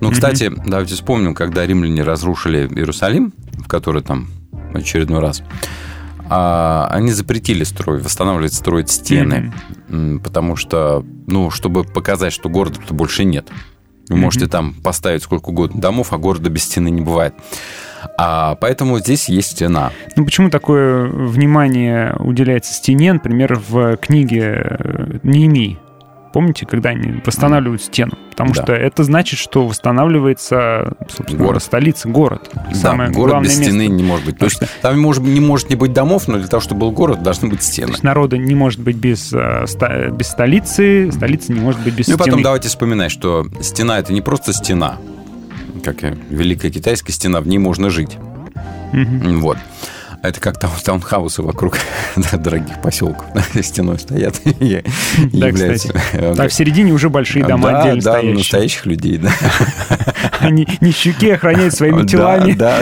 [0.00, 4.28] Ну, кстати, давайте вспомним, когда римляне разрушили Иерусалим, в который там
[4.74, 5.42] очередной раз,
[6.30, 9.52] а, они запретили строить, восстанавливать, строить стены,
[9.88, 13.48] м, потому что, ну, чтобы показать, что города-то больше нет.
[14.08, 14.24] Вы Мгм.
[14.24, 17.34] можете там поставить сколько угодно домов, а города без стены не бывает.
[18.16, 19.90] А, поэтому здесь есть стена.
[20.16, 25.78] Ну, почему такое внимание уделяется стене, например, в книге э, Неемии?
[26.32, 28.12] Помните, когда они восстанавливают стену?
[28.30, 28.62] Потому Да.
[28.62, 31.62] что это значит, что восстанавливается, собственно, Город.
[31.62, 32.50] столица, город.
[32.72, 33.72] Самое да, город главное без место.
[33.74, 34.38] стены не может быть.
[34.38, 37.22] То есть там может, не может не быть домов, но для того, чтобы был город,
[37.22, 37.90] должны быть То стены.
[37.90, 39.64] есть народа не может быть без, э,
[40.12, 42.42] без столицы, столица не может быть без Ну и потом стены.
[42.44, 44.98] давайте вспоминать, что стена это не просто стена,
[45.84, 48.16] как и Великая Китайская стена, в ней можно жить.
[48.92, 49.40] Мгм.
[49.40, 49.58] Вот.
[50.20, 51.78] А Это как там таунхаусы вокруг
[52.32, 53.24] дорогих поселков
[53.62, 54.82] стеной стоят и
[55.32, 55.92] Да, являются...
[55.92, 56.34] кстати.
[56.34, 58.38] Так, в середине уже большие дома отдельно да, стоящие.
[58.38, 59.32] настоящих людей, да.
[60.40, 62.52] Они нищуки охраняют своими телами.
[62.52, 62.80] Да.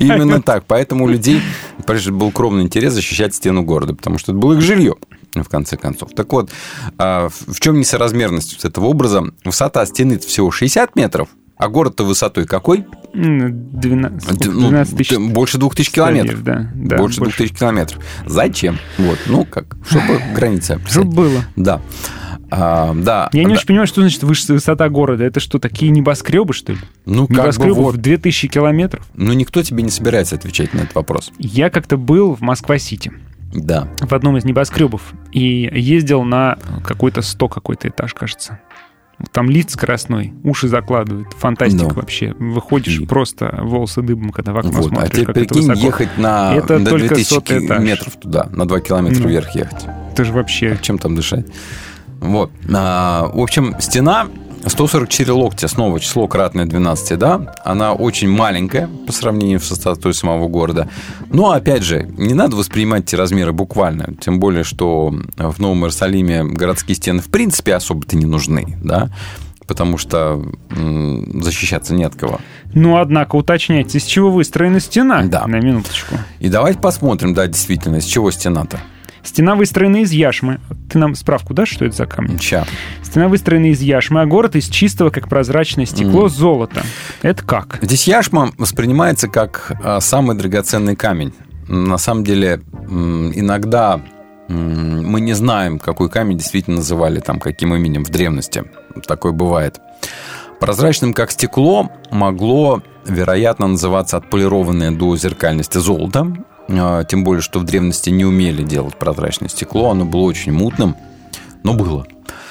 [0.00, 0.64] Именно так.
[0.66, 1.40] Поэтому у людей,
[1.86, 4.94] был кровный интерес защищать стену города, потому что это было их жилье,
[5.34, 6.10] в конце концов.
[6.14, 6.50] Так вот,
[6.98, 9.24] а, в чем несоразмерность этого образа?
[9.44, 11.28] Высота стены всего 60 метров,
[11.60, 12.86] а город-то высотой какой?
[13.14, 14.50] М, 12, сколько?
[14.50, 16.40] Ну, 12 тысяч т- больше двух тысяч километров.
[16.40, 18.02] стадиев, Да, да, больше двух тысяч километров.
[18.26, 18.78] Зачем?
[18.98, 20.80] Вот, ну как, чтобы граница.
[20.88, 21.44] Чтобы было.
[21.56, 21.80] Да.
[22.52, 23.28] А, да.
[23.32, 23.52] Я не да.
[23.54, 25.22] очень понимаю, что значит высота города.
[25.24, 26.78] Это что, такие небоскребы, что ли?
[27.06, 27.94] Ну, как бы Небоскребы вот.
[27.94, 29.06] в 2000 километров?
[29.14, 31.30] Ну, никто тебе не собирается отвечать на этот вопрос.
[31.38, 33.12] Я как-то был в Москва-Сити
[33.54, 33.88] Да.
[34.00, 38.58] в одном из небоскребов и ездил на какой-то 100 какой-то этаж, кажется.
[39.32, 41.28] Там лиц скоростной, уши закладывает.
[41.34, 41.94] Фантастика Ну.
[41.94, 42.34] вообще.
[42.38, 44.86] Выходишь просто волосы дыбом, когда в окно Вот.
[44.86, 45.86] А смотришь, теперь как это прикинь, высоко.
[45.86, 47.82] ехать на Это до только 2000 сотый этаж.
[47.82, 49.28] метров туда, на 2 километра Ну.
[49.28, 49.86] вверх ехать.
[50.12, 50.78] Это же вообще...
[50.82, 51.46] Чем там дышать?
[52.20, 52.50] Вот.
[52.74, 54.26] А, в общем, стена
[54.66, 57.54] 144 локтя, снова число кратное 12, да?
[57.64, 60.88] Она очень маленькая по сравнению с высотой самого города.
[61.30, 64.14] Но, опять же, не надо воспринимать эти размеры буквально.
[64.20, 69.10] Тем более, что в Новом Иерусалиме городские стены в принципе особо-то не нужны, да?
[69.66, 72.40] Потому что защищаться не от кого.
[72.74, 75.22] Ну, однако, уточняйте, из чего выстроена стена?
[75.22, 75.46] Да.
[75.46, 76.16] На минуточку.
[76.38, 78.80] И давайте посмотрим, да, действительно, из чего стена-то.
[79.22, 80.60] Стена выстроена из яшмы.
[80.90, 82.38] Ты нам справку дашь, что это за камни?
[82.38, 82.64] Ща.
[83.02, 86.28] Стена выстроена из яшмы, а город из чистого, как прозрачное стекло, Мгм.
[86.30, 86.82] золота.
[87.22, 87.78] Это как?
[87.82, 91.32] Здесь яшма воспринимается как а, самый драгоценный камень.
[91.68, 94.00] На самом деле, иногда
[94.48, 98.64] мы не знаем, какой камень действительно называли там каким именем в древности.
[99.06, 99.78] Такое бывает.
[100.58, 106.36] Прозрачным, как стекло, могло, вероятно, называться отполированное до зеркальности золото.
[106.72, 109.90] А, Тем более, что в древности не умели делать прозрачное стекло.
[109.90, 110.96] Оно было очень мутным,
[111.62, 112.06] но было.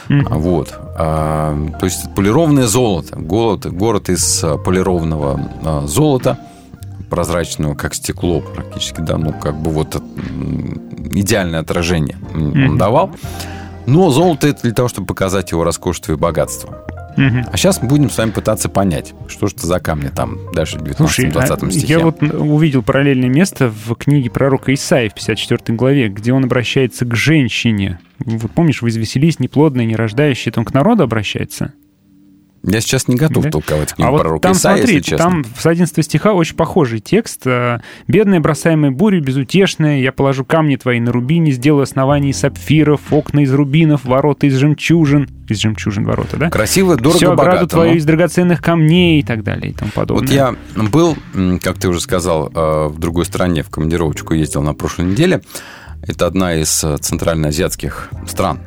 [0.10, 0.74] А, Вот.
[0.98, 3.18] А, То есть полированное золото.
[3.18, 6.38] Город, город из полированного а, золота,
[7.10, 10.02] прозрачного, как стекло практически, да, ну, как бы вот
[11.12, 13.12] идеальное отражение м, он давал.
[13.88, 16.86] Но золото это для того, чтобы показать его роскошество и богатство.
[17.18, 17.45] Мгм.
[17.51, 20.78] А сейчас мы будем с вами пытаться понять, что же это за камни там дальше
[20.78, 21.88] в Слушай, 19-20 а стихе.
[21.88, 27.05] я вот увидел параллельное место в книге пророка Исаия в 54 главе, где он обращается
[27.05, 27.99] к женщине.
[28.20, 31.74] Вот помнишь, вы извеселись, неплодные, не рождающие, это он к народу обращается?
[32.64, 33.51] Я сейчас не готов Да?
[33.51, 35.26] толковать книгу а вот пророка там, Исаия, смотри, если честно.
[35.26, 37.41] там с 11 стиха очень похожий текст.
[37.45, 43.01] э, «Бедная, бросаемая бурей, безутешная, я положу камни твои на рубине, сделаю основания из сапфиров,
[43.12, 45.30] окна из рубинов, ворота из жемчужин».
[45.47, 46.49] Из жемчужин ворота, да?
[46.51, 50.22] Красиво, дорого, Всю ограду твою из драгоценных камней и так далее и тому подобное.
[50.22, 51.18] Вот я был,
[51.64, 55.41] как ты уже сказал, э, в другой стране в командировочку ездил на прошлой неделе.
[56.07, 58.60] Это одна из э, центральноазиатских стран.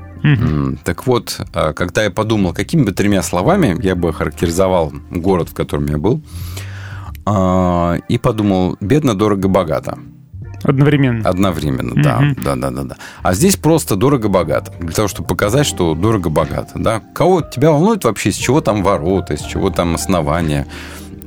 [0.85, 5.55] Так вот, э, когда я подумал, какими бы тремя словами я бы характеризовал город, в
[5.55, 6.23] котором я был,
[7.25, 9.99] а, и подумал, бедно, дорого, богато.
[10.65, 11.29] Одновременно.
[11.29, 12.35] Одновременно, да, Мгм.
[12.43, 12.97] да, да, да, да.
[13.23, 14.73] А здесь просто дорого-богато.
[14.79, 16.79] Для того, чтобы показать, что дорого-богато.
[16.79, 17.01] Да?
[17.15, 20.67] Кого тебя волнует вообще, из чего там ворота, из чего там основания?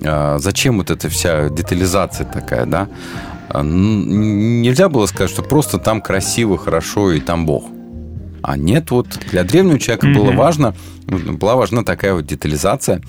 [0.06, 2.88] А, Зачем вот эта вся детализация такая, да?
[3.50, 7.66] А, Нельзя было сказать, что просто там красиво, хорошо и там Бог.
[8.48, 10.38] А нет, вот для древнего человека было Мгм.
[10.38, 10.76] важно,
[11.08, 13.02] была важна такая вот детализация.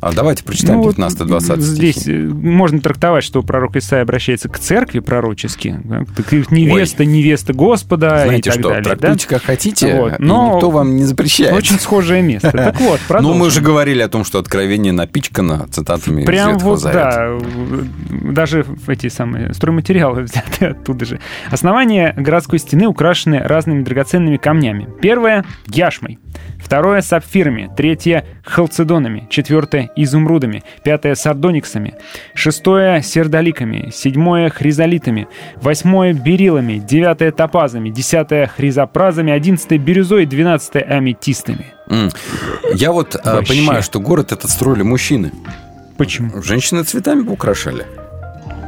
[0.00, 4.58] А Давайте прочитаем Ну, вот 19-20 Здесь э, можно трактовать, что пророк Исаия обращается к
[4.58, 5.80] церкви пророчески.
[5.84, 8.82] да, к Невеста, невеста Господа Знаете и так что, далее.
[8.84, 8.90] да?
[8.96, 11.52] трактуйте как хотите, Вот, но никто вам не запрещает.
[11.52, 12.52] Очень схожее место.
[12.52, 13.38] Так вот, Ну, продолжим.
[13.40, 17.38] мы уже говорили о том, что откровение напичкано цитатами из Прям Ветхого вот, Завета.
[17.40, 21.20] да, даже эти самые стройматериалы взяты оттуда же.
[21.50, 24.88] Основание городской стены украшены разными драгоценными камнями.
[25.00, 26.18] Первое— яшмой.
[26.62, 27.68] Второе— сапфирами.
[27.76, 29.26] Третье— халцедонами.
[29.30, 31.94] Четвертое изумрудами, пятое– сардониксами,
[32.34, 41.66] шестое– сердоликами, седьмое– хризолитами, восьмое– берилами, девятое– топазами, десятое– хризопразами, одиннадцатое– бирюзой, двенадцатое– аметистами.
[41.88, 42.10] М.
[42.74, 43.54] Я вот а, Вообще.
[43.54, 45.32] понимаю, что город этот строили мужчины.
[45.96, 46.42] Почему?
[46.42, 47.86] Женщины цветами украшали.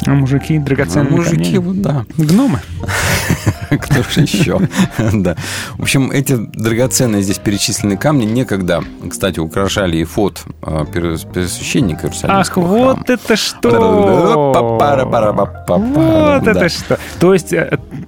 [0.06, 1.58] А мужики драгоценными А мужики, камнями?
[1.58, 2.04] вот да.
[2.16, 2.60] Гномы.
[3.80, 4.58] Кто же еще?
[5.12, 5.36] Да.
[5.78, 12.04] В общем, эти драгоценные здесь перечисленные камни некогда, кстати, украшали и фот а, первосвященника Ах,
[12.04, 13.04] Иерусалимского вот храма.
[13.08, 14.52] это что!
[15.68, 16.50] Вот Да.
[16.50, 16.98] это что!
[17.18, 17.52] То есть,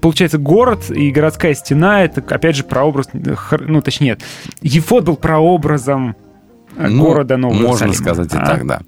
[0.00, 3.08] получается, город и городская стена, это, опять же, прообраз...
[3.12, 4.22] Ну, точнее, нет.
[4.62, 6.16] Ефот был прообразом
[6.76, 7.94] Ну, города Нового Можно Иерусалима.
[7.94, 8.46] сказать и А?
[8.46, 8.80] так, да.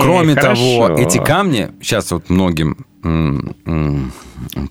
[0.00, 0.86] Кроме хорошо.
[0.88, 2.86] того, эти камни, сейчас вот многим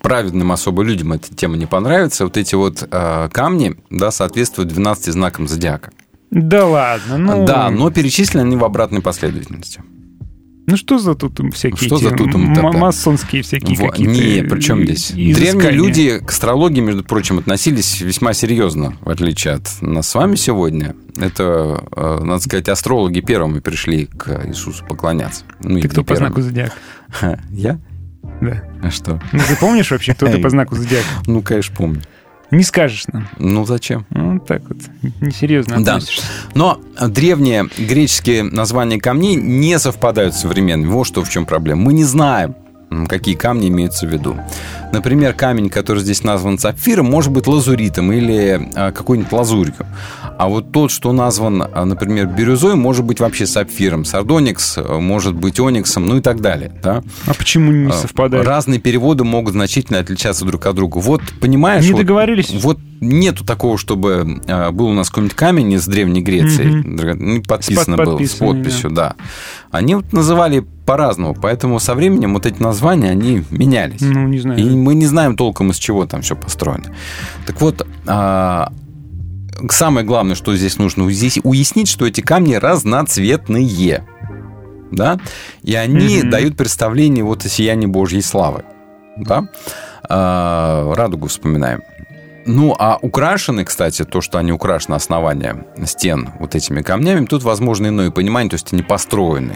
[0.01, 5.13] праведным особо людям эта тема не понравится, вот эти вот э, камни, да, соответствуют 12
[5.13, 5.91] знакам зодиака.
[6.32, 7.45] Да ладно, ну...
[7.45, 9.82] Да, но перечислены они в обратной последовательности.
[10.70, 14.11] Ну что за тут всякие Что за тут им масонские всякие Во- какие-то...
[14.11, 15.11] Не, при чем здесь?
[15.11, 15.36] изыскания?
[15.36, 20.36] Древние люди к астрологии, между прочим, относились весьма серьезно, в отличие от нас с вами
[20.36, 20.93] сегодня.
[21.15, 25.45] Это, э, надо сказать, астрологи первыми пришли к Иисусу поклоняться.
[25.63, 26.28] Ну, Ты кто не по первыми.
[26.28, 26.74] знаку зодиака?
[27.49, 27.80] Я?
[28.41, 28.63] Да.
[28.83, 29.19] А что?
[29.31, 31.05] Ну, ты помнишь вообще, кто ты по знаку зодиака?
[31.25, 32.01] Ну, конечно, помню.
[32.49, 33.27] Не скажешь нам.
[33.39, 34.05] Ну, зачем?
[34.09, 34.77] Ну, так вот,
[35.19, 35.95] несерьезно Да.
[35.95, 36.23] относишься.
[36.53, 40.89] Но древние греческие названия камней не совпадают с современными.
[40.89, 41.81] Вот что в чем проблема.
[41.81, 42.55] Мы не знаем,
[43.09, 44.38] какие камни имеются в виду.
[44.91, 49.75] Например, камень, который здесь назван сапфиром, может быть лазуритом или а, какой-нибудь лазурью.
[50.38, 54.05] А вот тот, что назван, а, например, бирюзой, может быть вообще сапфиром.
[54.05, 56.71] Сардоникс а, может быть ониксом, ну и так далее.
[56.81, 57.03] Да?
[57.25, 58.45] А почему не А, совпадает?
[58.45, 60.99] Разные переводы могут значительно отличаться друг от друга.
[60.99, 61.83] Вот, понимаешь...
[61.83, 62.51] Не вот- договорились?
[62.63, 66.65] Вот нету такого, чтобы был у нас какой-нибудь камень из Древней Греции.
[66.65, 69.15] Ну, подписано было, с подписью, да.
[69.69, 74.01] Они вот называли по-разному, поэтому со временем вот эти названия, они менялись.
[74.01, 74.59] Ну, не знаю.
[74.59, 76.95] И мы не знаем толком, из чего там все построено.
[77.45, 78.71] Так вот, а,
[79.69, 84.05] самое главное, что здесь нужно здесь уяснить, что эти камни разноцветные.
[84.91, 85.19] Да?
[85.63, 86.30] И они Мгм.
[86.30, 88.63] дают представление вот о сиянии Божьей славы.
[89.17, 89.47] Да?
[90.09, 91.82] А, радугу вспоминаем.
[92.45, 97.88] Ну, а украшены, кстати, то, что они украшены основания стен вот этими камнями, тут возможно
[97.88, 99.55] иное понимание, то есть они построены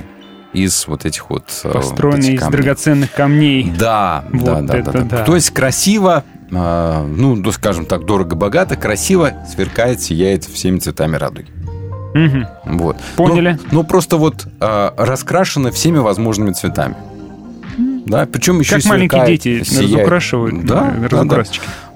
[0.54, 1.46] из вот этих вот...
[1.64, 3.72] э, вот Построенный из драгоценных камней.
[3.78, 5.24] Да, Вот да, да, да, да.
[5.24, 11.48] То есть красиво, а, ну, скажем так, дорого-богато, красиво сверкает, сияет всеми цветами радуги.
[12.14, 12.48] Мгм.
[12.66, 12.98] Вот.
[13.16, 13.58] Поняли.
[13.72, 16.96] Ну, ну, просто вот а, раскрашено всеми возможными цветами.
[18.06, 19.94] Да, причем еще Как и маленькие сверкает, дети сияет.
[19.94, 21.44] разукрашивают да, э, да, да.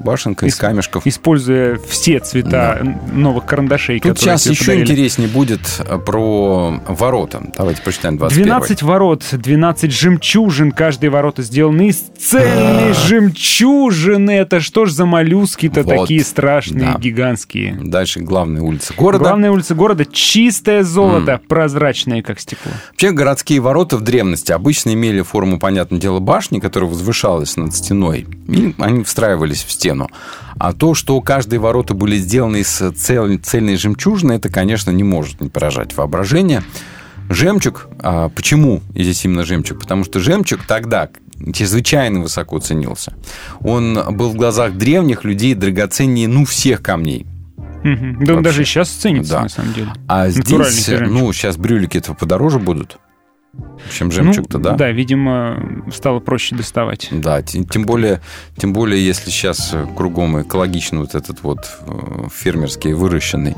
[0.05, 1.05] Башенка из Ис- камешков.
[1.05, 2.81] Используя все цвета
[3.11, 4.83] новых карандашей, Тут которые сейчас еще подарили.
[4.83, 7.41] интереснее будет э, про ворота.
[7.57, 10.71] Давайте прочитаем 21 12 ворот, 12 жемчужин.
[10.71, 14.31] Каждые ворота сделаны из цельной жемчужины.
[14.31, 16.01] Это что ж за моллюски-то Вот.
[16.01, 16.99] такие страшные, Да.
[16.99, 17.77] гигантские?
[17.81, 19.23] Дальше главная улица города.
[19.23, 22.71] Главная улица города чистое золото, прозрачное, как стекло.
[22.91, 28.27] Вообще городские ворота в древности обычно имели форму, понятное дело, башни, которая возвышалась над стеной.
[28.47, 29.94] И они встраивались в стену.
[30.57, 35.41] А то, что каждые ворота были сделаны из цел- цельной жемчужины, это, конечно, не может
[35.41, 36.63] не поражать воображение.
[37.29, 39.79] Жемчуг, а почему здесь именно жемчуг?
[39.79, 41.09] Потому что жемчуг тогда
[41.53, 43.13] чрезвычайно высоко ценился.
[43.61, 47.25] Он был в глазах древних людей драгоценнее, ну, всех камней.
[47.83, 48.23] Мгм.
[48.25, 49.41] Да он даже сейчас ценится, Да.
[49.43, 49.89] на самом деле.
[50.07, 52.97] А здесь, ну, сейчас брюлики этого подороже будут,
[53.91, 54.71] чем жемчуг-то, Ну, да?
[54.73, 57.07] Да, видимо, стало проще доставать.
[57.11, 58.21] Да, тем, тем более,
[58.57, 63.55] тем более, если сейчас э, кругом экологичный вот этот вот э, фермерский выращенный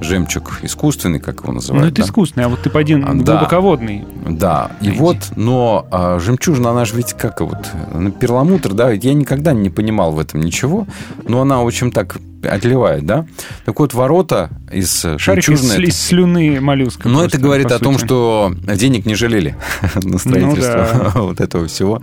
[0.00, 1.92] жемчуг искусственный, как его Ну, называют.
[1.92, 2.06] это да?
[2.08, 4.04] искусственный, а вот ты один А, глубоководный.
[4.28, 4.98] Да, и Найди.
[5.00, 9.70] вот, но а, жемчужина, она же ведь как вот, она перламутр, да, я никогда не
[9.70, 10.86] понимал в этом ничего,
[11.26, 13.26] но она очень так отливает, да.
[13.64, 15.84] Так вот, ворота из э, Шарик из, жемчужины...
[15.86, 17.08] из слюны моллюска.
[17.08, 18.06] Но просто, это говорит о том, сути.
[18.06, 19.56] что денег не жалели
[20.02, 22.00] на строительство Ну вот этого всего.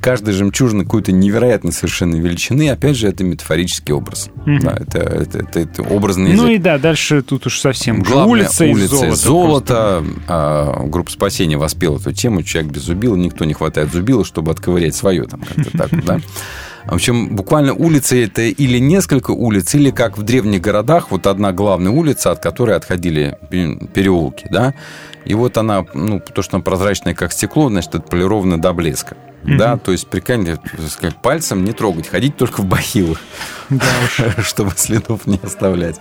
[0.00, 2.70] Каждая жемчужина какой-то невероятной совершенно величины.
[2.70, 4.30] Опять же, это метафорический образ.
[4.46, 6.50] Да, это, это, это- это образный Ну язык.
[6.50, 9.14] и да, дальше тут уж совсем уже Главное, улица, из улица золота.
[9.14, 10.04] из золота.
[10.28, 12.42] А, группа спасения воспела эту тему.
[12.42, 15.24] Человек без зубила, никто не хватает зубила, чтобы отковырять свое.
[15.24, 16.20] Там, как-то так, да?
[16.86, 21.52] В общем, буквально улицы это или несколько улиц, или как в древних городах, вот одна
[21.52, 24.74] главная улица, от которой отходили пе- переулки, да.
[25.24, 29.16] И вот она, ну, то, что она прозрачная, как стекло, значит, это полировано до блеска.
[29.44, 30.08] Да, то есть
[30.88, 33.18] сказать, пальцем не трогать, ходить только в бахилах,
[33.68, 33.84] Да
[34.42, 36.00] чтобы следов не оставлять.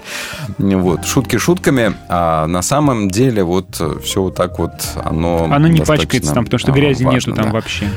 [0.58, 1.06] Вот.
[1.06, 6.34] Шутки шутками, а на самом деле вот все вот так вот оно Оно не пачкается
[6.34, 7.52] там, потому что грязи важно, нету там да.
[7.52, 7.90] вообще.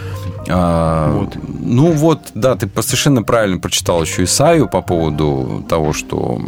[0.48, 1.36] А, Вот.
[1.60, 6.40] Ну вот, да, ты совершенно правильно прочитал еще Исаю по поводу того, что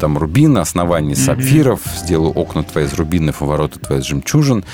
[0.00, 4.64] там рубин, основание сапфиров, сделаю окна твои из рубинов и ворота твои из жемчужин.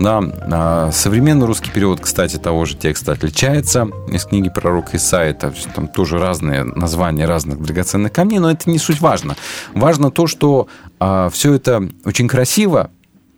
[0.00, 4.98] Да, а, современный русский перевод, кстати, того же текста отличается из книги пророка.
[5.12, 9.36] Это всё- там тоже разные названия разных драгоценных камней, но это не суть важно.
[9.74, 10.68] Важно то, что
[10.98, 12.90] все это очень красиво,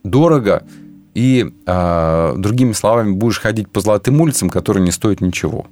[0.03, 0.63] дорого,
[1.17, 5.65] и, а, другими словами, будешь ходить по золотым улицам, которые не стоят ничего.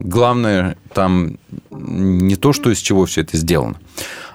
[0.00, 1.38] Главное там
[1.70, 3.76] не то, что из чего все это сделано,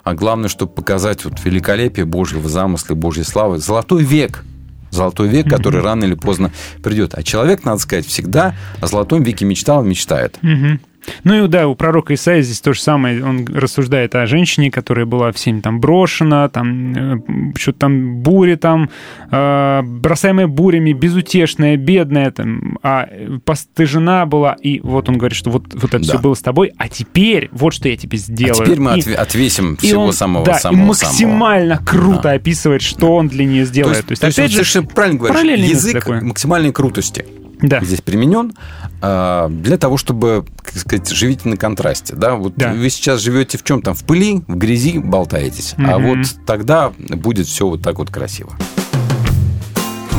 [0.06, 3.58] а главное, чтобы показать вот великолепие Божьего замысла и Божьей славы.
[3.58, 4.46] Золотой век.
[4.90, 6.52] Золотой век, который рано или поздно
[6.82, 7.14] придет.
[7.14, 10.38] А человек, надо сказать, всегда о золотом веке мечтал и мечтает.
[10.42, 10.80] Мгм.
[11.24, 13.24] Ну и да, у пророка Исаия здесь то же самое.
[13.24, 18.90] Он рассуждает о женщине, которая была всеми там брошена, там э, что-то там бури там,
[19.32, 24.56] э, бросаемая бурями, безутешная, бедная, там, а э, постыжена была.
[24.62, 26.04] И вот он говорит, что вот, вот это Да.
[26.04, 28.62] все было с тобой, а теперь вот что я тебе сделаю.
[28.62, 32.32] А теперь мы И- отве- отвесим и всего он, самого да, самого и максимально круто
[32.32, 34.06] описывает, что он для нее сделает.
[34.06, 37.26] То есть, то есть он опять же, совершенно правильно говоришь, язык максимальной крутости
[37.62, 37.80] Да.
[37.84, 42.16] здесь применен а, для того, чтобы, как сказать, живите на контрасте.
[42.16, 42.36] Да?
[42.36, 42.72] Вот Да.
[42.74, 43.96] вы сейчас живете в чем там?
[43.96, 45.74] В пыли, в грязи болтаетесь.
[45.78, 46.08] А Мгм.
[46.20, 48.52] вот тогда будет все вот так вот красиво.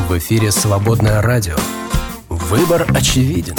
[0.09, 1.55] В эфире «Свободное радио».
[2.29, 3.55] Выбор очевиден.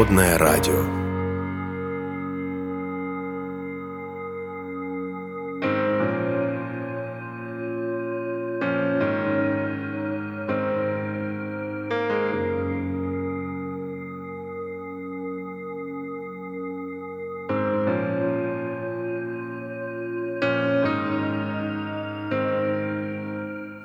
[0.00, 1.00] Свободное радио.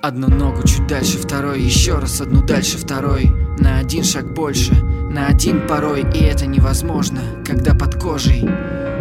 [0.01, 4.75] Одну ногу чуть дальше второй, еще раз одну дальше второй На один шаг больше,
[5.15, 8.47] на один порой И это невозможно, когда под кожей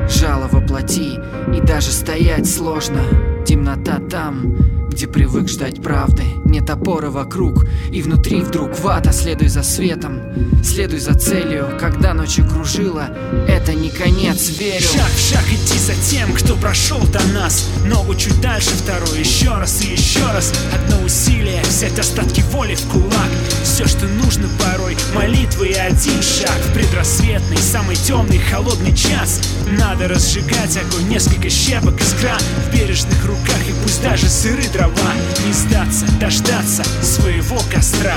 [0.08, 1.18] Жало воплоти,
[1.56, 3.00] и даже стоять сложно.
[3.46, 4.54] Темнота там,
[4.94, 6.22] где привык ждать правды.
[6.44, 10.20] Нет опоры вокруг, и внутри вдруг вата Следуй за светом,
[10.62, 11.76] следуй за целью.
[11.80, 13.08] Когда ночь окружила,
[13.48, 14.84] это не конец, верю.
[14.84, 17.68] Шаг в шаг идти за тем, кто прошел до нас.
[17.86, 20.52] Ногу чуть дальше, второй, еще раз и еще раз.
[20.72, 23.30] Одно усилие, взять остатки воли в кулак.
[23.64, 26.56] Все, что нужно порой, молитвы и один шаг.
[26.68, 29.40] В предрассветный, самый темный, холодный час.
[29.78, 32.36] Надо разжигать огонь, несколько щепок искра.
[32.68, 34.83] В бережных руках и пусть даже сыры дрова
[35.46, 38.16] Не сдаться, дождаться своего костра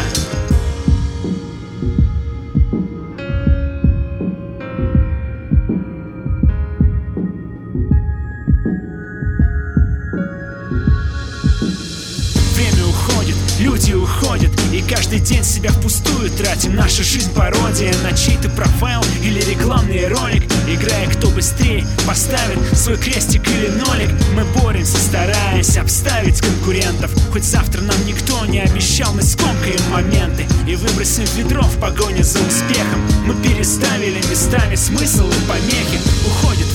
[15.07, 16.75] каждый день себя впустую тратим.
[16.75, 20.43] Наша жизнь пародия на чей-то профайл Или рекламный ролик.
[20.67, 24.09] Играя кто быстрее поставит свой крестик или нолик.
[24.35, 27.11] Мы боремся, стараясь обставить конкурентов.
[27.31, 32.39] Хоть завтра нам никто не обещал Мы скомкаем моменты и выбросим ведро в погоне за
[32.39, 32.99] успехом.
[33.25, 36.01] Мы переставили местами смысл и помехи.
[36.25, 36.66] Уходит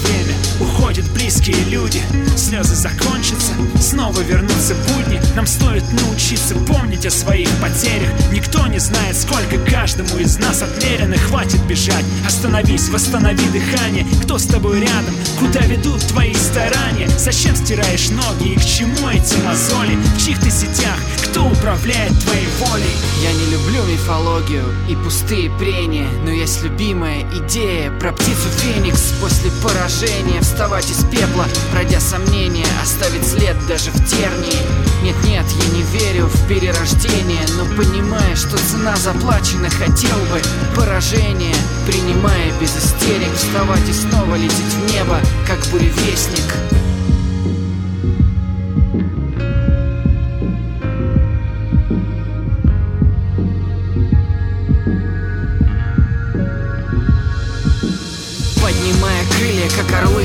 [0.62, 2.00] уходят близкие люди
[2.36, 5.20] Слезы закончатся, снова вернутся будни.
[5.36, 8.10] Нам стоит научиться помнить о своих потерях.
[8.32, 14.06] Никто не знает, сколько каждому из нас отмерено Хватит бежать, остановись, восстанови дыхание.
[14.22, 17.08] Кто с тобой рядом, куда ведут твои старания?
[17.18, 19.96] Зачем стираешь ноги и к чему эти мозоли?
[20.16, 20.98] В чьих ты сетях,
[21.30, 22.96] кто управляет твоей волей?
[23.22, 29.50] Я не люблю мифологию и пустые прения Но есть любимая идея про птицу Феникс После
[29.62, 34.92] поражения вставать из пепла Пройдя сомнения, оставить след даже в тернии.
[35.02, 40.40] Нет-нет, я не верю в перерождение Но понимая, что цена заплачена Хотел бы
[40.76, 46.44] поражение Принимая без истерик Вставать и снова лететь в небо Как буревестник.
[58.62, 60.21] Поднимая крылья, как орлы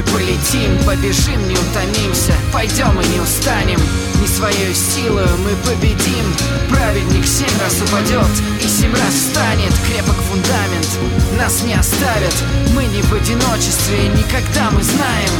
[0.00, 2.32] Мы полетим, побежим, не утомимся.
[2.54, 3.78] Пойдем и не устанем.
[4.18, 6.24] Не своей силою мы победим.
[6.70, 8.30] Праведник семь раз упадет
[8.64, 9.74] И семь раз встанет.
[9.86, 10.88] Крепок фундамент
[11.36, 12.34] Нас не оставят.
[12.74, 15.30] Мы не в одиночестве Никогда мы знаем.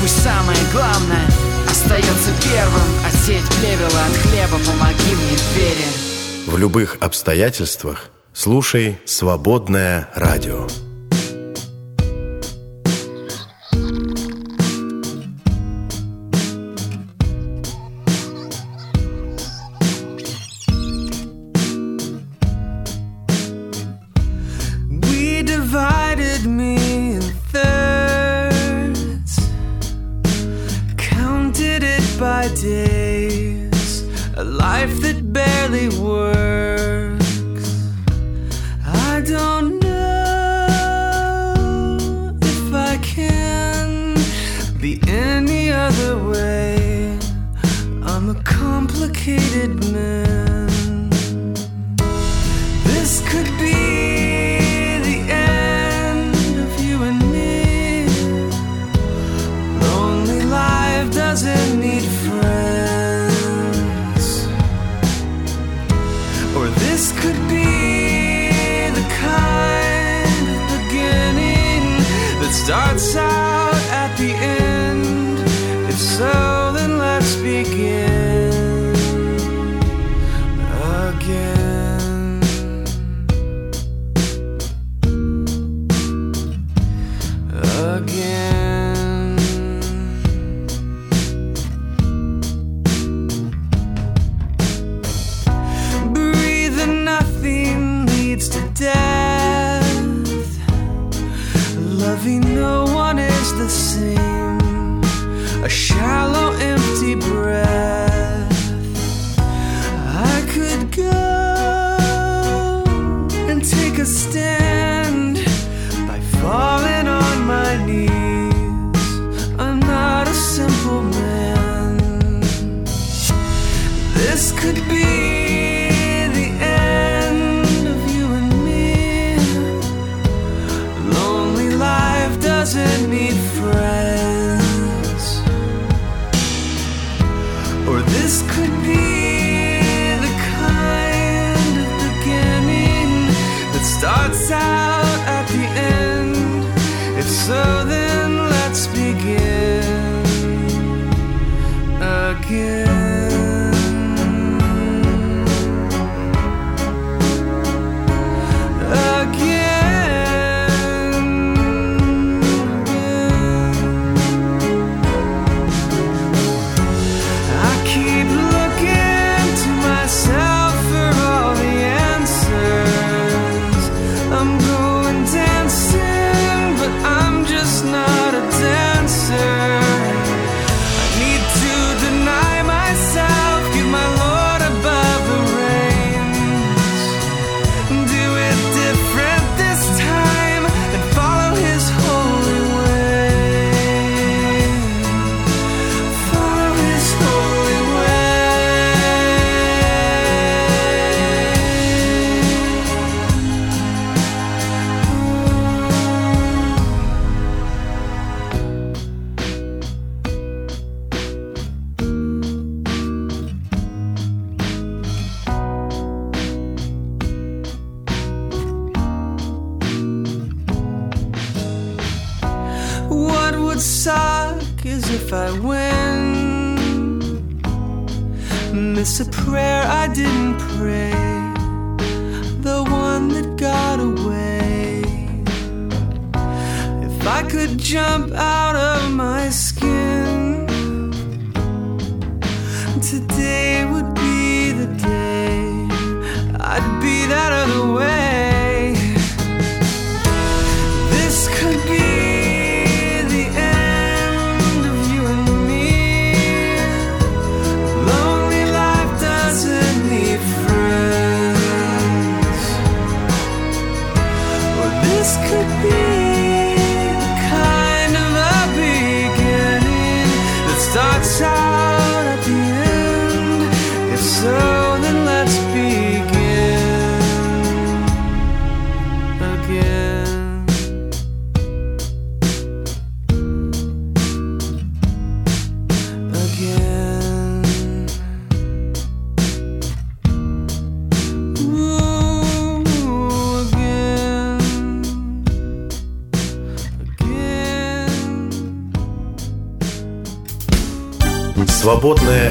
[0.00, 1.26] Пусть самое главное
[1.70, 4.58] Остается первым Отсеять плевела от хлеба.
[4.66, 5.86] Помоги мне в вере.
[6.48, 10.66] В любых обстоятельствах слушай «Свободное радио».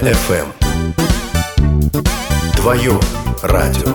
[0.08, 0.48] FM.
[2.56, 2.98] Твое
[3.44, 3.94] радио.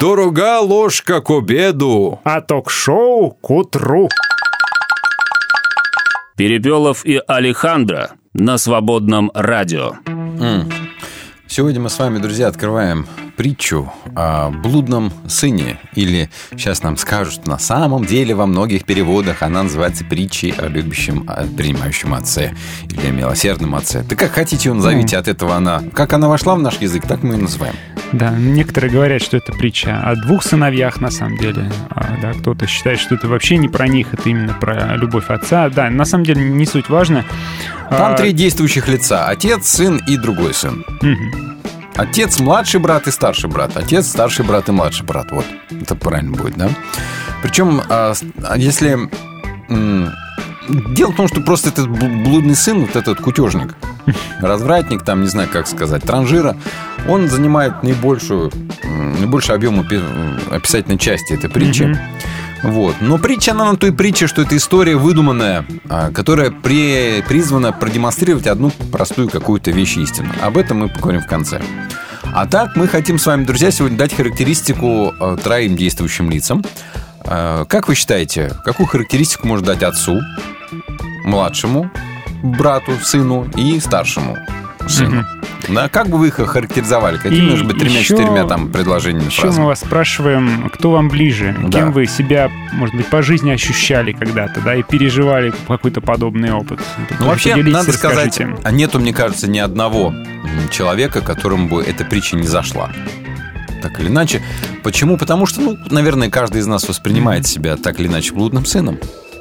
[0.00, 2.18] Дорога ложка к обеду.
[2.24, 4.08] А ток-шоу к утру.
[6.38, 9.96] Перепелов и Алехандро на свободном радио.
[11.46, 13.06] Сегодня мы с вами, друзья, открываем
[13.36, 15.78] притчу о блудном сыне.
[15.94, 20.68] Или сейчас нам скажут, что на самом деле во многих переводах она называется притчей о
[20.68, 22.54] любящем, о принимающем отце
[22.88, 24.02] или о милосердном отце.
[24.02, 25.82] Да как хотите ее назовите, от этого она...
[25.92, 27.74] Как она вошла в наш язык, так мы ее называем.
[28.12, 31.70] Да, некоторые говорят, что это притча о двух сыновьях, на самом деле.
[31.90, 35.68] А, да, кто-то считает, что это вообще не про них, это именно про любовь отца.
[35.70, 37.24] Да, на самом деле не суть важно.
[37.90, 39.26] Там А, три действующих лица.
[39.26, 40.84] Отец, сын и другой сын.
[41.02, 41.56] мгм.
[41.96, 43.76] Отец, младший брат и старший брат.
[43.76, 45.30] Отец, старший брат и младший брат.
[45.30, 46.68] Вот, это правильно будет, да?
[47.42, 48.12] Причем, а,
[48.46, 48.98] а если...
[50.96, 53.76] Дело в том, что просто этот бл- блудный сын, вот этот кутежник,
[54.40, 56.56] развратник, там, не знаю, как сказать, транжира,
[57.08, 58.50] он занимает наибольшую,
[58.82, 60.02] наибольший объем опи-
[60.50, 61.84] описательной части этой притчи.
[61.84, 61.98] Мгм.
[62.62, 62.96] Вот.
[63.00, 68.46] Но притча, она на той притче, что это история выдуманная, а, которая при- призвана продемонстрировать
[68.46, 70.30] одну простую какую-то вещь истину.
[70.42, 71.60] Об этом мы поговорим в конце.
[72.34, 76.64] А так мы хотим с вами, друзья, сегодня дать характеристику э, троим действующим лицам.
[77.24, 80.20] Э, Как вы считаете, какую характеристику может дать отцу,
[81.24, 81.90] младшему
[82.42, 84.36] брату, сыну и старшему
[84.88, 85.24] сыну?
[85.68, 87.16] Да, как бы вы их охарактеризовали?
[87.16, 89.62] Какими, И может быть, тремя-четырьмя там предложениями, Еще фразами?
[89.62, 91.78] мы вас спрашиваем, кто вам ближе, Да.
[91.80, 96.80] кем вы себя, может быть, по жизни ощущали когда-то, да, и переживали какой-то подобный опыт.
[97.18, 98.56] Ну, вообще, надо сказать, расскажите.
[98.62, 100.14] а нету, мне кажется, ни одного
[100.70, 102.90] человека, которому бы эта притча не зашла.
[103.82, 104.42] Так или иначе.
[104.82, 105.16] Почему?
[105.18, 108.98] Потому что, ну, наверное, каждый из нас воспринимает себя так или иначе блудным сыном.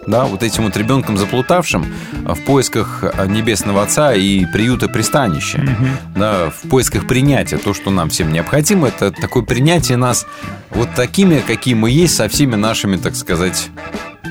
[0.07, 1.85] Да, вот этим вот ребенком заплутавшим
[2.23, 5.65] в поисках небесного отца и приюта пристанища,
[6.15, 10.25] да, в поисках принятия, то, что нам всем необходимо, это такое принятие нас
[10.71, 13.69] вот такими, какие мы есть, со всеми нашими, так сказать,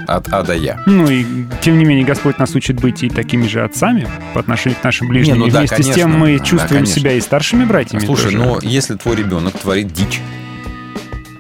[0.07, 0.83] от А до Я.
[0.87, 1.25] Ну и
[1.63, 5.09] тем не менее Господь нас учит быть и такими же отцами по отношению к нашим
[5.09, 5.35] ближним.
[5.35, 5.95] Не, ну и да, вместе с конечно.
[5.95, 7.01] тем мы Да, чувствуем конечно.
[7.01, 8.05] себя и старшими братьями.
[8.05, 8.39] Слушай, тоже.
[8.39, 10.21] но если твой ребенок творит дичь,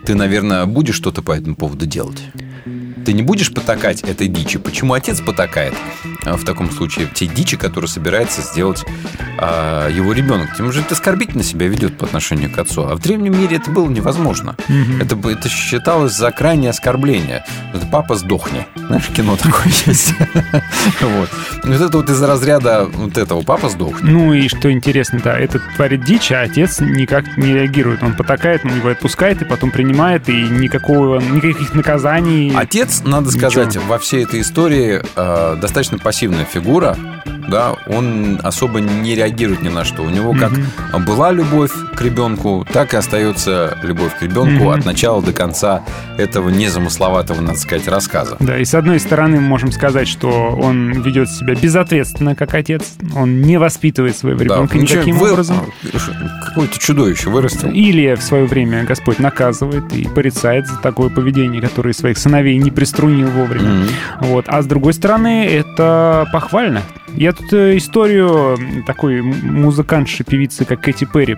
[0.06, 2.22] ты, наверное, будешь что-то по этому поводу делать?
[3.04, 4.58] Ты не будешь потакать этой дичи.
[4.58, 5.74] Почему отец потакает
[6.24, 8.84] а, в таком случае те дичи, которые собирается сделать
[9.38, 10.56] а, его ребенок?
[10.56, 12.86] Тем же это оскорбительно себя ведет по отношению к отцу.
[12.88, 14.56] А в древнем мире это было невозможно.
[14.68, 15.02] Мгм.
[15.02, 17.44] Это, это считалось за крайнее оскорбление.
[17.74, 18.66] Это папа сдохни.
[18.76, 20.14] Знаешь, кино такое есть.
[21.00, 21.28] Вот.
[21.64, 24.10] Вот это вот из разряда вот этого папа сдохни.
[24.10, 28.02] Ну и что интересно, да, этот творит дичь, а отец никак не реагирует.
[28.02, 32.52] Он потакает, он его отпускает и потом принимает, и никакого, никаких наказаний.
[32.54, 33.50] Отец, надо Ничего.
[33.50, 36.96] сказать, во всей этой истории э, достаточно пассивная фигура.
[37.48, 40.02] Да, он особо не реагирует ни на что.
[40.02, 40.52] У него как
[41.04, 44.68] была любовь к ребенку, так и остается любовь к ребенку Мгм.
[44.70, 45.82] от начала до конца
[46.18, 48.36] этого незамысловатого, надо сказать, рассказа.
[48.40, 52.94] Да, и с одной стороны мы можем сказать, что он ведет себя безответственно, как отец.
[53.14, 55.56] Он не воспитывает своего ребенка ничего, никаким вы- образом.
[56.48, 57.70] Какое-то чудовище вырастил.
[57.70, 62.70] Или в свое время Господь наказывает и порицает за такое поведение, которое своих сыновей не
[62.70, 63.68] приструнил вовремя.
[63.70, 63.88] Мгм.
[64.20, 64.44] Вот.
[64.48, 66.82] А с другой стороны, это похвально.
[67.16, 71.36] Я тут э, историю такой музыкантши, певицы, как Кэти Перри,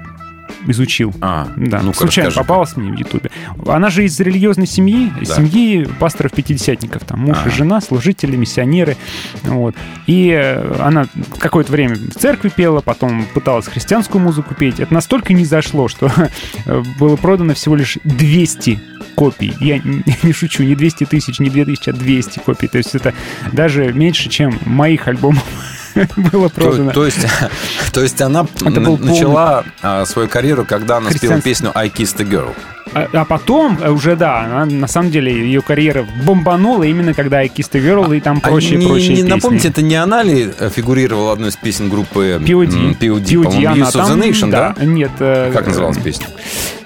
[0.68, 1.12] изучил.
[1.20, 2.47] А, Да, ну-ка, случайно расскажи.
[2.47, 3.31] попалась мне в Ютубе.
[3.66, 5.35] Она же из религиозной семьи, Да.
[5.35, 7.05] семьи пасторов-пятидесятников.
[7.05, 7.51] Там муж Ага.
[7.51, 8.97] и жена, служители, миссионеры.
[9.43, 9.74] Вот.
[10.07, 11.07] И э, она
[11.39, 14.81] какое-то время в церкви пела, потом пыталась христианскую музыку петь.
[14.81, 16.11] Это настолько не зашло, что
[16.66, 18.81] э, было продано всего лишь 200
[19.17, 19.53] копий.
[19.59, 19.79] Я
[20.23, 22.69] не шучу, не 200 тысяч, не 2000, а 200 копий.
[22.69, 23.12] То есть это
[23.53, 25.43] даже меньше, чем моих альбомов
[26.33, 26.91] было продано.
[26.93, 27.19] То, то есть,
[27.93, 31.51] то есть она Это был полный- начала а, свою карьеру, когда она спела Христианский.
[31.51, 32.55] песню «I Kissed a Girl».
[32.95, 37.39] А, а потом э, уже, да, она, на самом деле ее карьера бомбанула именно когда
[37.39, 39.29] I Kissed a Girl и там А прочие, не, прочие не песни.
[39.31, 42.97] напомните, это не она ли э, фигурировала в одной из песен группы POD.
[42.99, 44.75] POD, POD, она Youth of the Nation, да?
[44.81, 45.11] Нет.
[45.19, 46.27] э, Как называлась песня?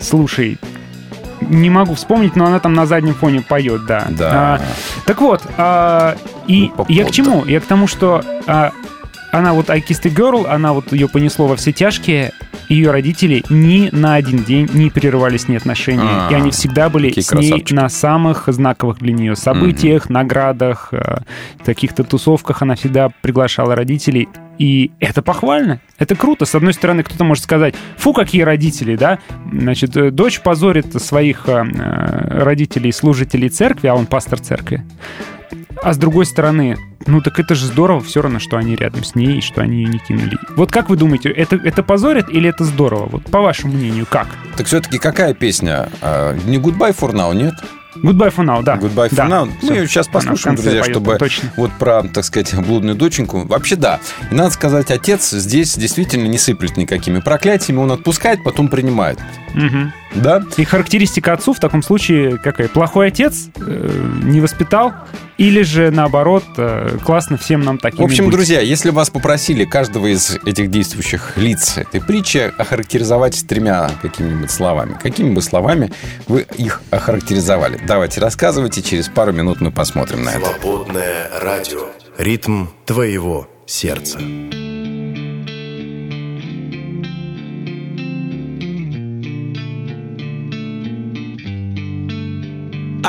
[0.01, 0.59] Слушай,
[1.51, 4.07] не могу вспомнить, но она там на заднем фоне поет, да.
[4.09, 4.30] Да.
[4.32, 4.61] А,
[5.05, 7.14] так вот, а, и Ну, я к попот.
[7.14, 7.44] чему?
[7.44, 8.72] Я к тому, что а,
[9.32, 12.32] она вот I Kissed a Girl, она вот ее понесло во все тяжкие,
[12.68, 16.03] ее родители ни на один день не прерывали с ней отношения.
[16.05, 17.74] А, и они всегда были с ней красавчики.
[17.74, 21.18] на самых знаковых для нее событиях, наградах, э,
[21.64, 22.62] каких-то тусовках.
[22.62, 24.28] Она всегда приглашала родителей.
[24.61, 25.80] И это похвально.
[25.98, 26.44] Это круто.
[26.44, 29.18] С одной стороны, кто-то может сказать, фу, какие родители, да?
[29.50, 34.84] Значит, э, дочь позорит своих э, э, родителей, служителей церкви, а он пастор церкви.
[35.82, 39.14] А с другой стороны, ну так это же здорово все равно, что они рядом с
[39.14, 40.36] ней, и что они ее не кинули.
[40.56, 43.06] Вот как вы думаете, это, это позорит или это здорово?
[43.06, 44.28] Вот по вашему мнению, как?
[44.58, 45.88] Так все-таки какая песня?
[46.02, 47.54] А, Не «Goodbye for now», нет?
[47.97, 48.76] Goodbye for now, да.
[48.76, 49.51] Goodbye for Да, now.
[49.62, 51.53] Мы ее сейчас послушаем, друзья, поет, чтобы Точно.
[51.57, 53.45] вот про, так сказать, блудную доченьку.
[53.47, 54.01] Вообще да.
[54.30, 57.80] И надо сказать, отец здесь действительно не сыплет никакими проклятиями.
[57.80, 59.18] Он отпускает, потом принимает.
[59.55, 59.93] Мгм.
[60.14, 60.42] Да?
[60.56, 62.68] И характеристика отцу в таком случае какая?
[62.68, 64.92] Плохой отец, э, не воспитал,
[65.38, 68.34] или же наоборот, э, классно всем нам такими В общем, быть?
[68.34, 74.98] друзья, если вас попросили каждого из этих действующих лиц этой притчи охарактеризовать тремя какими-нибудь словами,
[75.00, 75.92] какими бы словами
[76.26, 77.80] вы их охарактеризовали?
[77.86, 80.46] Давайте рассказывайте, через пару минут мы посмотрим на это.
[80.46, 81.86] Свободное радио.
[82.18, 84.18] Ритм твоего сердца.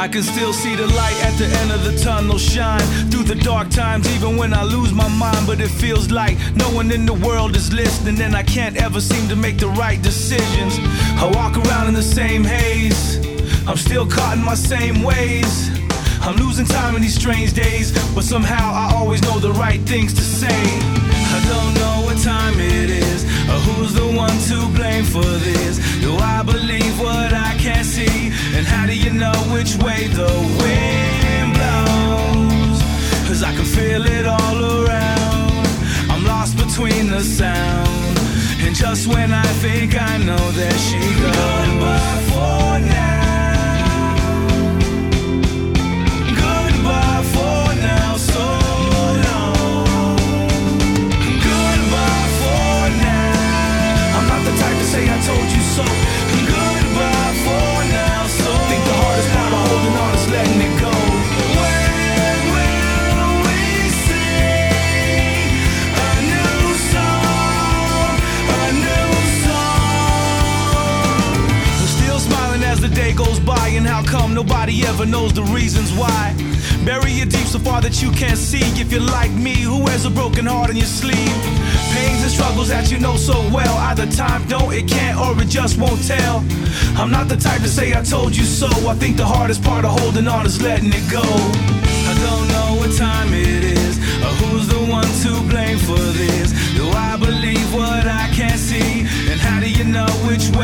[0.02, 2.82] I can still see the light at the end of the tunnel shine
[3.12, 5.46] through the dark times, even when I lose my mind.
[5.46, 9.00] But it feels like no one in the world is listening, and I can't ever
[9.00, 10.80] seem to make the right decisions.
[11.22, 13.18] I walk around in the same haze,
[13.68, 15.70] I'm still caught in my same ways.
[16.24, 20.16] I'm losing time in these strange days, but somehow I always know the right things
[20.16, 20.62] to say.
[21.38, 25.78] I don't know what time it is, or who's the one to blame for this.
[26.02, 28.31] Do I believe what I can't see?
[28.54, 30.32] And how do you know which way the
[30.62, 32.82] wind blows?
[33.28, 35.68] Cause I can feel it all around.
[36.12, 38.18] I'm lost between the sound.
[38.60, 41.36] And just when I think I know, there she goes.
[41.36, 43.21] Goodbye for now.
[74.12, 76.36] Come nobody ever knows the reasons why?
[76.84, 78.60] Bury it deep so far that you can't see.
[78.82, 81.36] If you're like me, who wears a broken heart in your sleeve?
[81.96, 83.76] Pains and struggles that you know so well.
[83.90, 86.44] Either time don't, it can't, or it just won't tell.
[87.00, 88.68] I'm not the type to say I told you so.
[88.90, 91.24] I think the hardest part of holding on is letting it go.
[92.12, 96.52] I don't know what time it is, or who's the one to blame for this.
[96.76, 99.08] Do I believe what I can't see?
[99.32, 100.61] And how do you know which way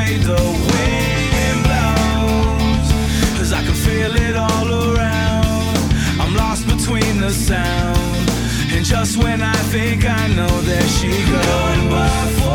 [9.18, 12.47] when I think I know, there she goes.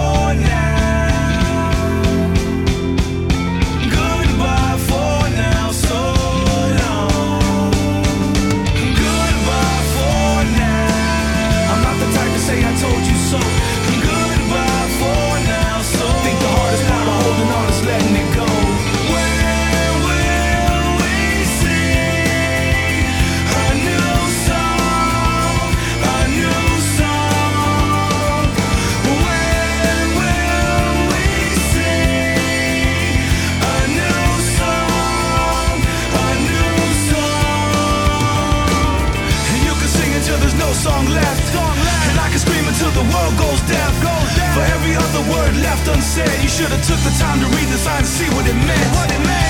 [44.92, 47.98] Every other word left unsaid, you should have took the time to read the sign
[47.98, 48.88] and see what it meant.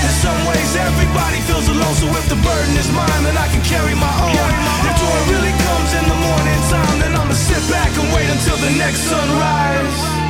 [0.06, 1.94] In some ways, everybody feels alone.
[1.94, 4.50] So if the burden is mine, then I can carry my own.
[4.86, 8.56] If joy really comes in the morning time, then I'ma sit back and wait until
[8.56, 10.21] the next sunrise.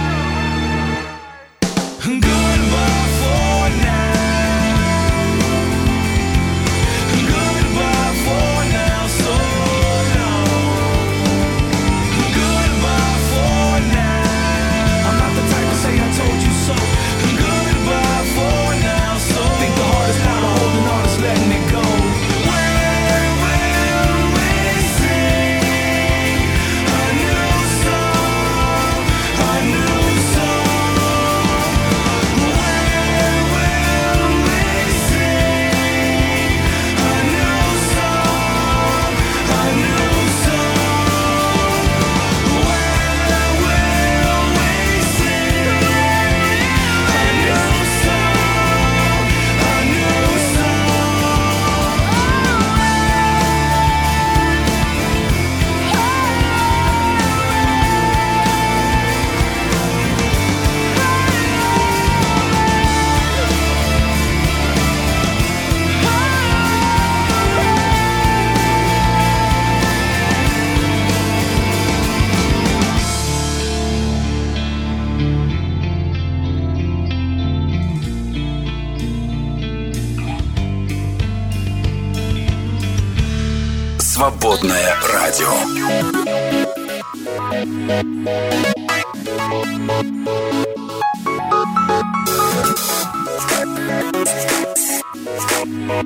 [95.93, 96.03] Дай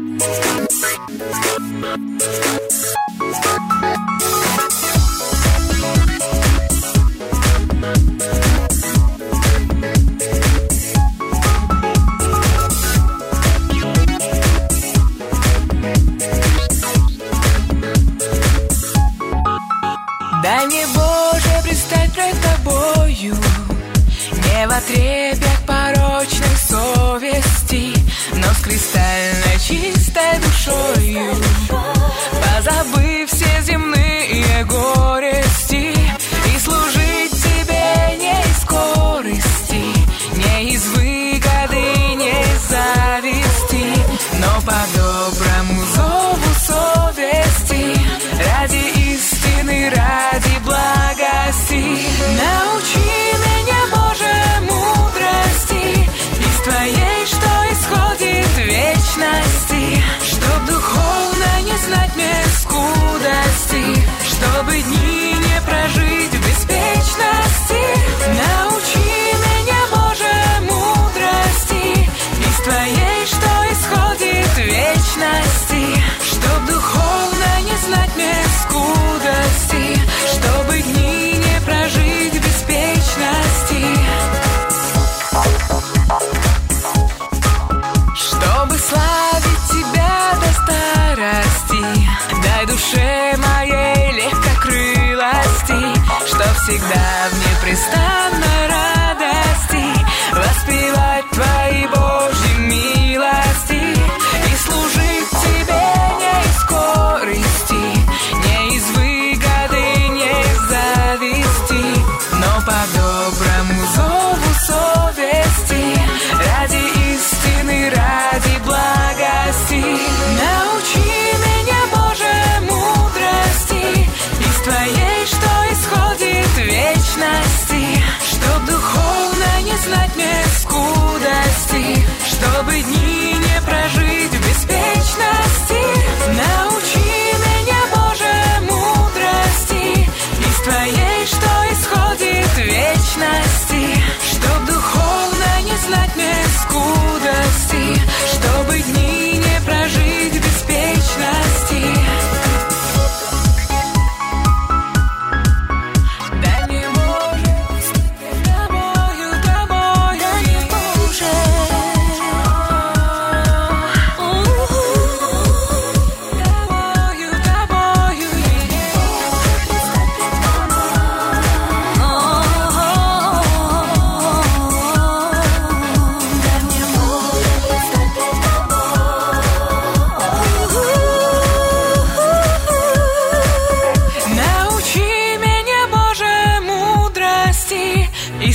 [96.67, 98.26] всегда в непрестанной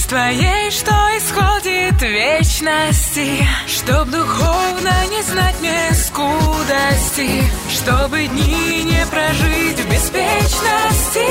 [0.06, 3.48] твоей, что исходит вечности.
[3.68, 11.28] Чтоб духовно не знать мне скудости Чтобы дни не прожить в беспечности.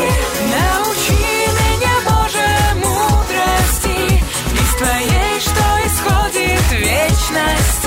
[0.54, 1.22] Научи
[1.60, 4.22] меня, Боже, мудрости.
[4.54, 7.79] Из твоей, что исходит вечности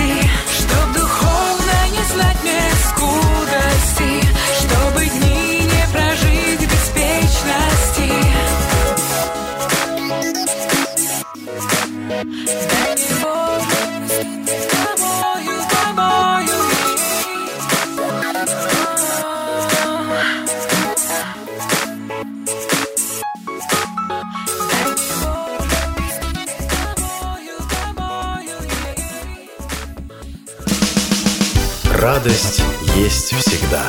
[33.54, 33.84] всегда.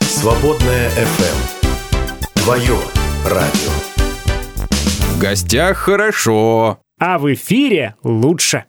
[0.00, 1.36] Свободная FM.
[2.34, 2.78] Твое
[3.24, 3.70] радио.
[4.68, 6.80] В гостях хорошо.
[6.98, 8.64] А в эфире лучше.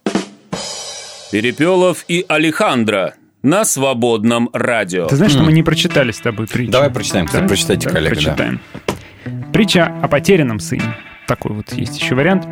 [1.32, 5.06] Перепелов и Алехандро на свободном радио.
[5.06, 6.70] Ты знаешь, что мы не прочитали с тобой притчу?
[6.70, 8.22] Давай прочитаем, кстати, прочитайте, коллега, да.
[8.22, 8.60] Прочитаем.
[9.52, 10.94] Притча о потерянном сыне.
[11.32, 12.46] Такой вот есть еще вариант.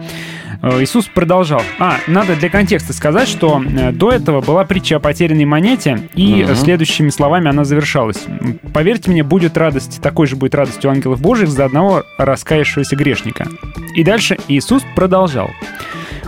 [0.63, 1.61] Э, Иисус продолжал.
[1.79, 6.45] А, надо для контекста сказать, что э, до этого была притча о потерянной монете, и
[6.45, 6.55] Мгм.
[6.55, 8.25] следующими словами она завершалась.
[8.73, 13.49] Поверьте мне, будет радость, такой же будет радость у ангелов Божьих за одного раскаявшегося грешника.
[13.95, 15.51] И дальше Иисус продолжал.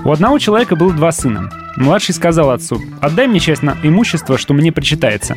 [0.05, 1.51] У одного человека было два сына.
[1.77, 5.37] Младший сказал отцу, отдай мне часть на имущество, что мне причитается.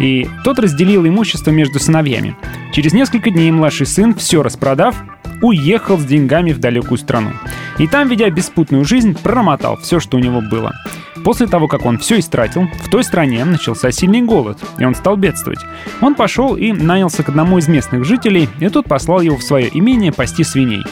[0.00, 2.36] И тот разделил имущество между сыновьями.
[2.72, 4.94] Через несколько дней младший сын, все распродав,
[5.42, 7.30] уехал с деньгами в далекую страну.
[7.78, 10.74] И там, ведя беспутную жизнь, промотал все, что у него было.
[11.24, 15.16] После того, как он все истратил, в той стране начался сильный голод, и он стал
[15.16, 15.60] бедствовать.
[16.00, 19.70] Он пошел и нанялся к одному из местных жителей, и тот послал его в свое
[19.72, 20.82] имение пасти свиней.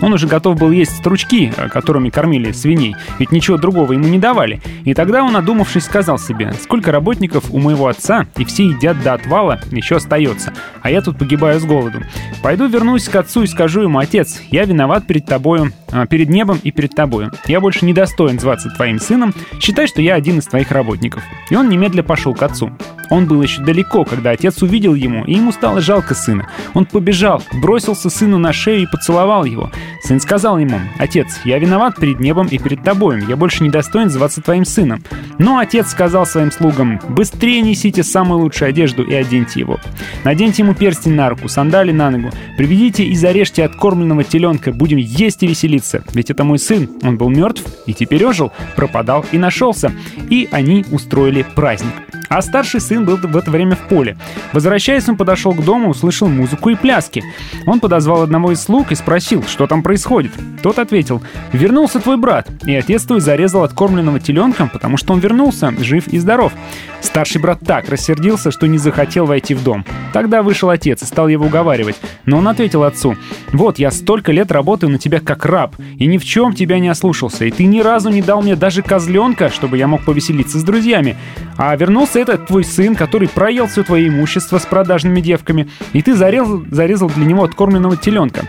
[0.00, 4.18] Он уже готов был есть стручки, э, которыми кормили свиней, ведь ничего другого ему не
[4.18, 4.60] давали.
[4.84, 9.14] И тогда он, одумавшись, сказал себе, сколько работников у моего отца, и все едят до
[9.14, 10.52] отвала, еще остается,
[10.82, 12.02] а я тут погибаю с голоду.
[12.42, 16.60] Пойду вернусь к отцу и скажу ему, отец, я виноват перед тобою, а, перед небом
[16.62, 17.30] и перед тобою.
[17.46, 21.22] Я больше не достоин зваться твоим сыном, считай, что я один из твоих работников.
[21.50, 22.70] И он немедля пошел к отцу.
[23.10, 26.48] Он был еще далеко, когда отец увидел ему, и ему стало жалко сына.
[26.74, 29.70] Он побежал, бросился сыну на шею и поцеловал его.
[30.02, 34.08] Сын сказал ему, «Отец, я виноват перед небом и перед тобою, я больше не достоин
[34.08, 35.02] зваться твоим сыном».
[35.38, 39.78] Но отец сказал своим слугам, «Быстрее несите самую лучшую одежду и оденьте его.
[40.24, 45.42] Наденьте ему перстень на руку, сандали на ногу, приведите и зарежьте откормленного теленка, будем есть
[45.42, 46.04] и веселиться.
[46.12, 49.92] Ведь это мой сын, он был мертв и теперь ожил, пропадал и нашелся».
[50.30, 51.92] И они устроили праздник.
[52.28, 54.16] А старший сын был в это время в поле.
[54.52, 57.22] Возвращаясь, он подошел к дому, услышал музыку и пляски.
[57.66, 60.32] Он подозвал одного из слуг и спросил, что там происходит.
[60.62, 61.22] Тот ответил,
[61.52, 62.48] «Вернулся твой брат».
[62.66, 66.52] И отец твой зарезал откормленного теленка, потому что он вернулся, жив и здоров.
[67.00, 69.84] Старший брат так рассердился, что не захотел войти в дом.
[70.12, 71.96] Тогда вышел отец и стал его уговаривать.
[72.24, 73.16] Но он ответил отцу,
[73.52, 76.88] «Вот, я столько лет работаю на тебя как раб, и ни в чем тебя не
[76.88, 80.62] ослушался, и ты ни разу не дал мне даже козленка, чтобы я мог повеселиться с
[80.62, 81.16] друзьями.
[81.56, 86.14] А вернулся этот твой сын, который проел все твое имущество с продажными девками, и ты
[86.14, 88.48] зарезал, зарезал для него откормленного теленка.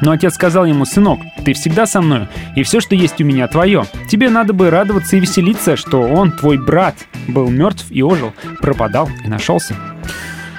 [0.00, 3.46] Но отец сказал ему, сынок, ты всегда со мною, и все, что есть у меня,
[3.48, 3.84] твое.
[4.08, 6.96] Тебе надо бы радоваться и веселиться, что он, твой брат,
[7.28, 9.74] был мертв и ожил, пропадал и нашелся.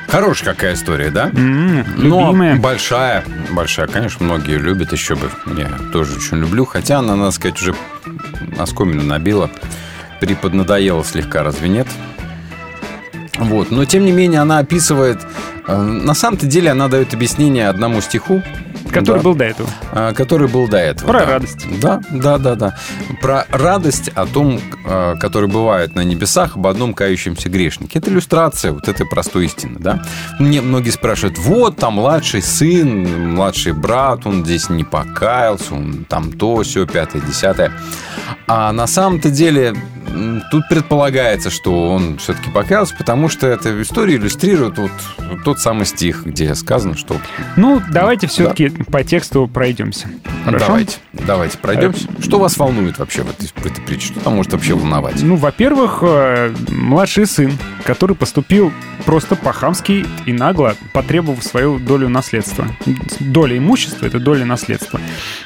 [0.08, 1.30] Хорошая какая история, да?
[1.34, 2.56] М, Но любимая.
[2.58, 5.30] большая, большая, конечно, многие любят еще бы.
[5.58, 7.76] Я тоже очень люблю, хотя она, надо сказать, уже
[8.58, 9.50] оскомину набила.
[10.22, 11.88] Приподнадоела слегка, разве нет?
[13.38, 15.20] Вот, но тем не менее она описывает...
[15.68, 18.42] э, На самом-то деле она дает объяснение одному стиху.
[19.00, 19.24] Который Да.
[19.24, 19.70] был до этого.
[19.92, 21.08] А, который был до этого.
[21.08, 21.26] Про да.
[21.26, 21.66] радость.
[21.82, 22.76] Да, да, да, да.
[23.22, 28.00] Про радость о том, э, который бывает на небесах, об одном кающемся грешнике.
[28.00, 30.02] Это иллюстрация вот этой простой истины, да.
[30.40, 36.32] Мне многие спрашивают, вот там младший сын, младший брат, он здесь не покаялся, он там
[36.32, 37.72] то, все, пятое, десятое.
[38.48, 39.74] А на самом-то деле
[40.52, 44.92] тут предполагается, что он все-таки покаялся, потому что эта история иллюстрирует вот
[45.44, 47.16] тот самый стих, где сказано, что
[47.56, 50.10] Ну, давайте все-таки по тексту пройдемся.
[50.44, 50.68] Хорошо?
[50.68, 52.08] Давайте, давайте пройдемся.
[52.22, 54.08] Что вас волнует вообще в этой, в этой притче?
[54.08, 55.22] Что там может вообще волновать?
[55.22, 57.52] Ну, во-первых, э, младший сын,
[57.84, 58.72] который поступил
[59.06, 62.68] просто по-хамски и нагло, потребовав свою долю наследства.
[63.20, 65.00] Доля имущества— это доля наследства.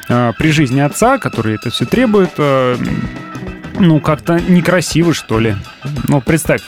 [0.09, 2.77] Э, При жизни отца, который это все требует, э,
[3.77, 5.55] ну, как-то некрасиво, что ли.
[6.07, 6.61] Ну, представь,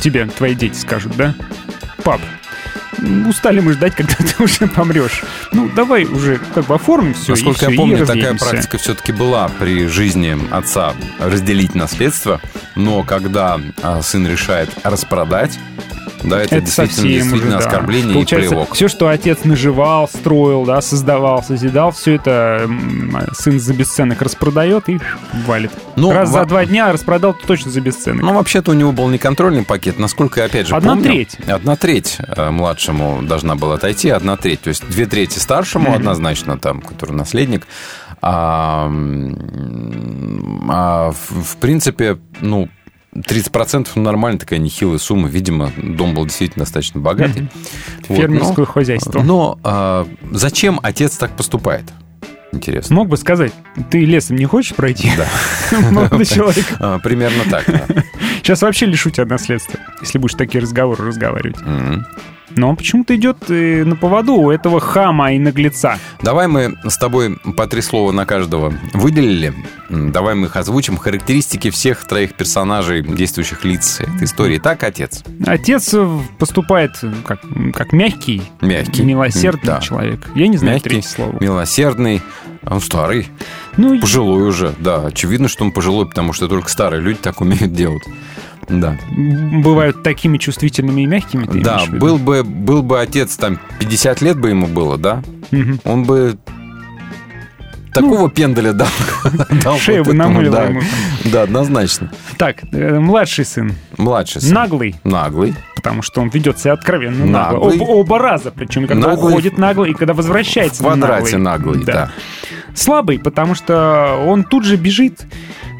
[0.00, 1.34] тебе твои дети скажут, да?
[2.02, 2.20] Пап,
[3.26, 5.22] устали мы ждать, когда ты уже помрешь.
[5.52, 7.32] Ну, давай уже как бы оформим все.
[7.32, 12.40] Насколько и я помню, такая практика все-таки была при жизни отца разделить наследство,
[12.74, 15.58] но когда а, сын решает распродать,
[16.24, 17.58] да, это, действительно, совсем действительно уже, да.
[17.58, 18.74] оскорбление Получается, и плевок.
[18.74, 22.68] все, что отец наживал, строил, да, создавал, созидал, все это
[23.32, 24.98] сын за бесценок распродает и
[25.46, 25.70] валит.
[25.96, 28.22] Ну, Раз во- за два дня распродал, то точно за бесценок.
[28.22, 31.04] Ну, вообще-то у него был не контрольный пакет, насколько я опять же Одна помню.
[31.10, 31.36] треть.
[31.46, 34.60] Одна треть э, младшему должна была отойти, одна треть.
[34.62, 35.94] То есть две трети старшему, Мгм.
[35.96, 37.66] однозначно там, который наследник.
[38.20, 38.90] А,
[40.70, 42.68] а в, в принципе, ну,
[43.26, 45.28] 30% нормально такая нехилая сумма.
[45.28, 47.42] Видимо, дом был действительно достаточно богатый.
[47.42, 47.50] Мгм.
[48.08, 49.22] Вот, Фермерское но- хозяйство.
[49.22, 51.84] Но а, зачем отец так поступает?
[52.52, 52.96] Интересно.
[52.96, 53.52] Мог бы сказать,
[53.90, 55.10] ты лесом не хочешь пройти?
[55.16, 55.26] Да.
[55.90, 56.64] Молодой человек.
[56.80, 57.66] А, Примерно так.
[58.38, 61.58] Сейчас вообще лишу тебя наследства, если будешь такие разговоры разговаривать.
[62.50, 65.98] Но он почему-то идет э, на поводу у этого хама и наглеца.
[66.22, 69.52] Давай мы с тобой по три слова на каждого выделили.
[69.90, 70.96] Давай мы их озвучим.
[70.96, 74.58] Характеристики всех троих персонажей, действующих лиц этой истории.
[74.58, 75.22] Так, отец?
[75.46, 77.40] Отец э, поступает э, как,
[77.74, 79.02] как мягкий, Мягкий.
[79.02, 79.80] милосердный Да.
[79.80, 80.20] человек.
[80.34, 81.36] Я не знаю Мягкий, третье слово.
[81.40, 82.22] милосердный.
[82.66, 83.28] Он старый.
[83.76, 85.06] Ну, Пожилой уже, да.
[85.06, 88.02] Очевидно, что он пожилой, потому что только старые люди так умеют делать.
[88.68, 88.98] Да.
[89.62, 91.46] бывают такими чувствительными и мягкими.
[91.46, 95.22] ты Да, был бы, был бы отец, там, 50 лет бы ему было, да?
[95.50, 95.80] Мгм.
[95.84, 96.38] Он бы
[97.92, 98.88] такого пенделя дал.
[99.64, 100.64] дал Ну, Шею вот бы намылил да.
[100.64, 100.82] ему.
[101.24, 102.10] Да, однозначно.
[102.36, 103.72] Так, э, младший сын.
[103.96, 104.54] Младший сын.
[104.54, 104.94] Наглый.
[105.04, 105.54] Наглый.
[105.78, 107.70] Потому что он ведет себя откровенно нагло.
[107.70, 107.78] Наглый.
[107.78, 109.30] Оба, раза, причем когда Наглый.
[109.32, 112.10] уходит нагло, и когда возвращается В квадрате наглый, да.
[112.74, 115.24] Слабый, потому что он тут же бежит,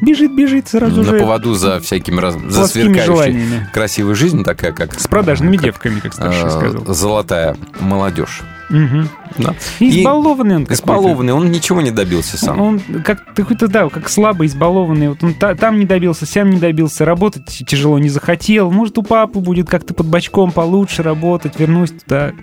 [0.01, 1.19] бежит, бежит сразу На же.
[1.19, 2.35] поводу за всякими раз...
[2.47, 4.97] за сверкающей красивой жизнью, такая как...
[4.99, 6.85] С продажными девками, как старший э, сказал.
[6.93, 8.41] Золотая молодежь.
[8.69, 9.09] Мгм.
[9.37, 9.55] Да.
[9.79, 10.81] И избалованный он какой-то.
[10.83, 12.61] Избалованный, он ничего не добился сам.
[12.61, 15.09] Он как какой-то, да, как слабый, избалованный.
[15.09, 18.69] Вот он та- там не добился, сям не добился, работать тяжело не захотел.
[18.69, 22.33] Может, у папы будет как-то под бочком получше работать, вернусь туда.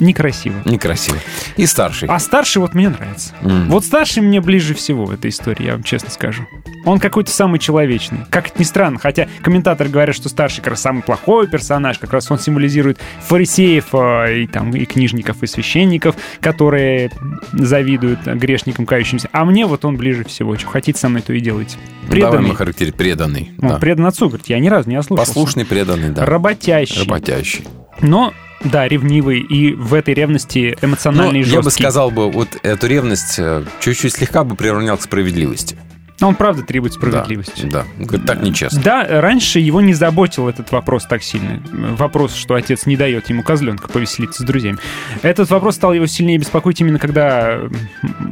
[0.00, 0.56] Некрасиво.
[0.64, 1.18] Некрасиво.
[1.56, 2.08] И старший.
[2.08, 3.34] А старший вот мне нравится.
[3.42, 3.68] М.
[3.68, 6.46] Вот старший мне ближе всего в этой истории, я вам честно скажу.
[6.84, 8.20] Он какой-то самый человечный.
[8.30, 12.12] Как это ни странно, хотя комментаторы говорят, что старший как раз самый плохой персонаж, как
[12.12, 17.10] раз он символизирует фарисеев э, и, там, и книжников, и священников, которые
[17.52, 19.28] завидуют грешникам кающимся.
[19.32, 20.56] А мне вот он ближе всего.
[20.56, 21.76] Что хотите со мной, то и делайте.
[22.02, 22.48] Давай Преданный.
[22.48, 22.96] мы характеризуем.
[22.96, 23.52] Преданный.
[23.60, 23.78] Он да.
[23.78, 25.30] предан отцу, говорит, я ни разу не ослушался.
[25.30, 26.24] Послушный, преданный, да.
[26.24, 27.00] Работящий.
[27.00, 27.64] Работящий.
[28.00, 28.32] Но,
[28.64, 31.82] да, ревнивый и в этой ревности Ну, эмоциональный и я бы жесткий.
[31.82, 35.76] сказал бы, вот эту ревность э, чуть-чуть слегка бы приравнял к справедливости.
[36.20, 37.64] Но он правда требует справедливости.
[37.64, 38.82] Да, говорит, так нечестно.
[38.82, 41.62] Да, раньше его не заботил этот вопрос так сильно.
[41.96, 44.76] Вопрос, что отец не дает ему козленка повеселиться с друзьями.
[45.22, 47.60] Этот вопрос стал его сильнее беспокоить именно когда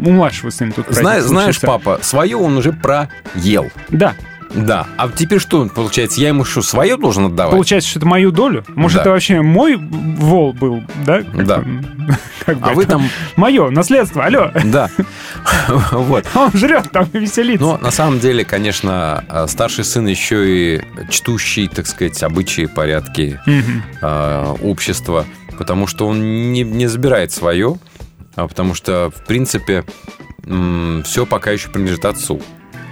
[0.05, 1.67] у младшего сына тут Зна- знаешь, случился.
[1.67, 3.71] папа, свое он уже проел.
[3.89, 4.15] Да.
[4.55, 4.87] Да.
[4.97, 7.53] А теперь что, получается, я ему что, свое должен отдавать?
[7.53, 8.65] Получается, что это мою долю?
[8.69, 9.01] Может, Да.
[9.03, 11.23] это вообще мой вол был, да?
[11.23, 11.65] Как Да.
[12.47, 13.09] как бы А вы это там...
[13.37, 14.51] Мое наследство, алло.
[14.65, 14.91] Да.
[15.93, 16.27] Вот.
[16.35, 17.65] Он жрет там и веселится.
[17.65, 23.39] Но на самом деле, конечно, э, старший сын еще и чтущий, так сказать, обычаи, порядки
[23.47, 25.27] э, общества,
[25.59, 27.79] потому что он не, не забирает свое,
[28.35, 29.85] а потому что, в принципе,
[31.05, 32.41] все пока еще принадлежит отцу.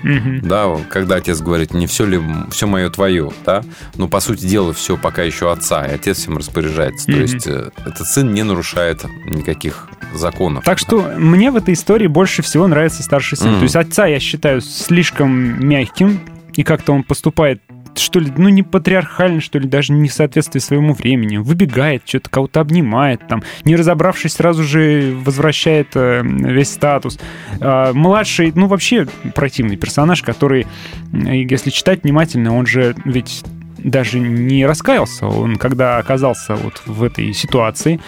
[0.03, 0.41] Мгм.
[0.43, 2.21] Да, когда отец говорит, не все ли
[2.51, 3.63] все мое твое, да,
[3.97, 7.07] но по сути дела все пока еще отца, и отец всем распоряжается.
[7.07, 7.21] То Мгм.
[7.23, 10.65] есть э, этот сын не нарушает никаких законов.
[10.65, 13.51] Так что мне в этой истории больше всего нравится старший сын.
[13.51, 13.59] Мгм.
[13.59, 16.21] То есть отца я считаю слишком мягким,
[16.55, 17.61] и как-то он поступает
[17.99, 21.37] что ли, ну не патриархально, что ли, даже не в соответствии своему времени.
[21.37, 27.19] Выбегает, что-то кого-то обнимает, там, не разобравшись, сразу же возвращает э, весь статус.
[27.61, 30.67] А младший, ну вообще противный персонаж, который,
[31.13, 33.45] э, если читать внимательно, он же ведь
[33.79, 35.27] даже не раскаялся.
[35.27, 38.01] Он, когда оказался вот в этой ситуации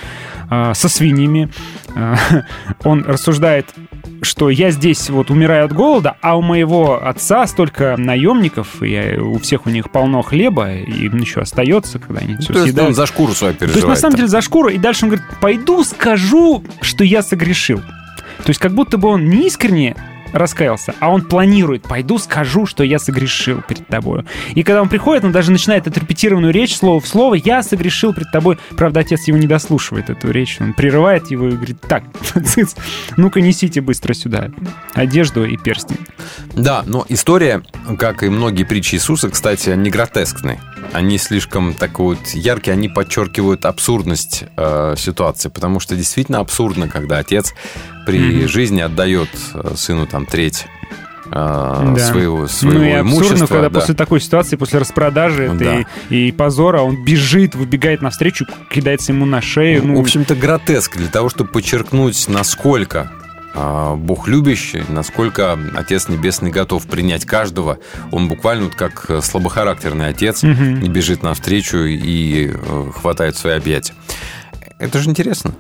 [0.50, 1.50] а, со свиньями,
[1.94, 2.16] а,
[2.84, 3.66] он рассуждает,
[4.22, 9.38] что я здесь вот умираю от голода, а у моего отца столько наемников, и у
[9.38, 12.64] всех у них полно хлеба, и им еще остается, когда они все То есть он
[12.72, 12.96] съедают.
[12.96, 13.96] за шкуру свою То есть, переживает.
[13.96, 14.68] на самом деле, за шкуру.
[14.68, 17.78] И дальше он говорит, пойду скажу, что я согрешил.
[17.78, 19.96] То есть, как будто бы он не искренне
[20.32, 24.24] раскаялся, а он планирует, пойду скажу, что я согрешил перед тобой.
[24.54, 28.30] И когда он приходит, он даже начинает отрепетированную речь слово в слово, я согрешил перед
[28.30, 28.58] тобой.
[28.76, 30.58] Правда, отец его не дослушивает, эту речь.
[30.60, 32.04] Он прерывает его и говорит, так,
[33.16, 34.50] ну-ка несите быстро сюда
[34.94, 35.98] одежду и перстень.
[36.54, 37.62] Да, но история,
[37.98, 40.60] как и многие притчи Иисуса, кстати, не гротескны.
[40.92, 47.18] они слишком такой вот яркие, они подчеркивают абсурдность э, ситуации, потому что действительно абсурдно, когда
[47.18, 47.54] отец
[48.08, 48.48] при Мгм.
[48.48, 50.64] жизни отдает э, сыну там треть
[51.26, 51.94] э, Да.
[51.98, 53.46] своего, своего ну и абсурдно, имущества.
[53.46, 53.80] когда да.
[53.80, 55.84] после такой ситуации, после распродажи Да.
[56.08, 59.84] и, и позора, он бежит, выбегает навстречу, кидается ему на шею.
[59.86, 63.12] Ну, В общем-то, гротеск для того, чтобы подчеркнуть, насколько
[63.54, 67.78] а, Бог любящий, насколько Отец Небесный готов принять каждого.
[68.10, 72.52] Он буквально вот как э, слабохарактерный отец не бежит навстречу и
[72.94, 73.92] хватает свои объятия.
[74.78, 75.52] Это же интересно.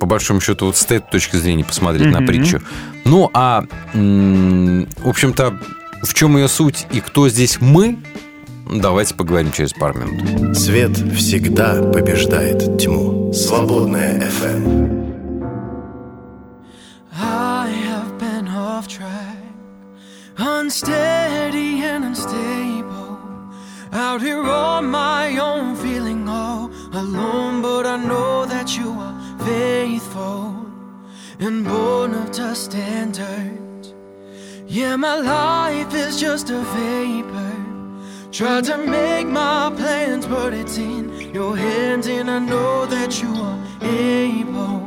[0.00, 2.26] По большому счету, вот с этой точки зрения посмотреть на Мгм.
[2.26, 2.60] притчу.
[3.04, 5.58] Ну, а, в общем-то,
[6.02, 7.98] в чем ее суть и кто здесь мы,
[8.70, 10.56] давайте поговорим через пару минут.
[10.56, 13.32] Свет всегда побеждает тьму.
[13.32, 15.04] Свободная FM.
[17.16, 19.38] I have been off track,
[20.36, 23.18] unsteady and unstable.
[23.92, 29.14] Out here on my own, feeling all alone, but I know that you are
[29.44, 30.66] faithful
[31.38, 33.94] and born of dust and dirt.
[34.66, 37.52] Yeah, my life is just a vapor.
[38.32, 43.32] Tried to make my plans, but it's in your hands, and I know that you
[43.48, 44.82] are able.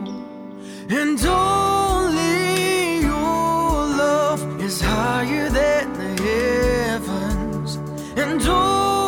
[0.90, 3.72] And only your
[4.04, 7.76] love is higher than the heavens.
[8.18, 9.07] And only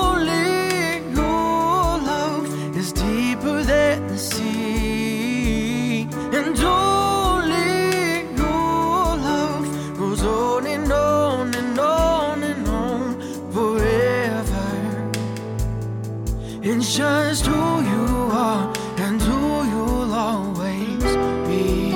[16.82, 21.04] It's just who you are and who you'll always
[21.46, 21.92] be.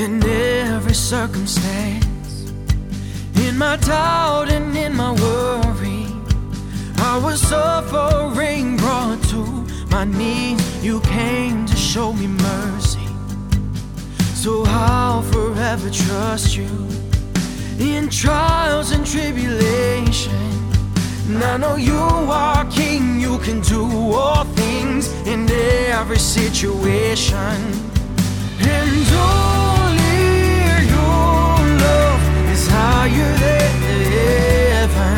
[0.00, 2.52] In every circumstance,
[3.34, 6.06] in my doubt and in my worry,
[6.98, 9.42] I was suffering, brought to
[9.90, 10.84] my knees.
[10.84, 13.08] You came to show me mercy.
[14.34, 16.97] So I'll forever trust you
[17.78, 20.32] in trials and tribulation.
[21.28, 27.60] And I know you are king, you can do all things in every situation.
[28.60, 30.18] And only
[30.94, 35.17] your love is higher than the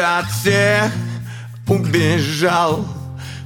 [0.00, 0.92] от всех.
[1.66, 2.84] Убежал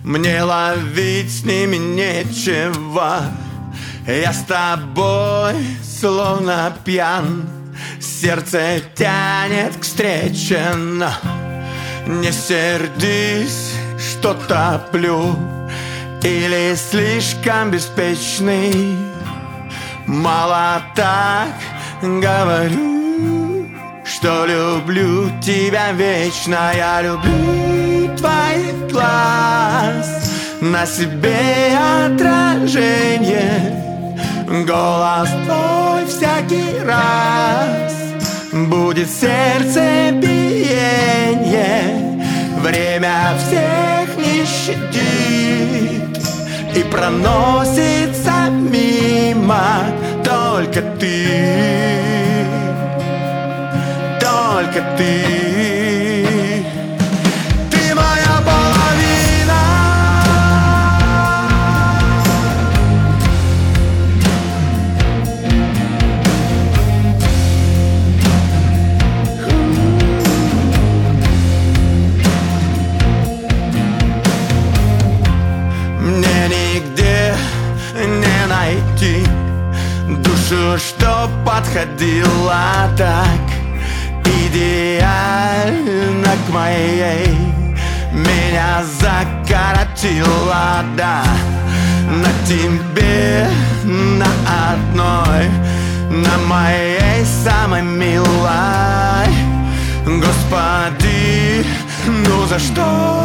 [0.03, 3.23] Мне ловить с ними нечего.
[4.07, 5.55] Я с тобой
[6.01, 7.49] словно пьян.
[8.01, 11.11] Сердце тянет к встрече Но
[12.07, 15.35] не сердись, что топлю.
[16.23, 18.97] Или слишком беспечный.
[20.07, 21.49] Мало так
[22.03, 22.94] говорю,
[24.25, 26.73] что люблю тебя вечно.
[26.75, 30.33] Я люблю твоих глаз,
[30.63, 31.77] на себе
[32.07, 33.83] отражение.
[34.67, 37.93] Голос твой всякий раз.
[38.51, 41.85] Будет сердце биение.
[42.63, 46.19] Время всех не щадит.
[46.75, 49.85] И проносится мимо
[50.25, 52.04] Только ты
[54.75, 56.65] Только ты.
[57.71, 59.61] Ты моя половина.
[76.01, 77.37] Мне нигде
[77.95, 79.25] не найти
[80.09, 83.44] Душу, что подходила так
[84.55, 87.27] Идеально к моей.
[88.13, 91.25] Меня закоротила, да.
[92.09, 93.49] На тебе,
[93.85, 94.29] на
[94.71, 95.51] одной
[96.09, 99.35] На моей самой милой.
[100.07, 101.67] Господи,
[102.07, 103.19] ну за что?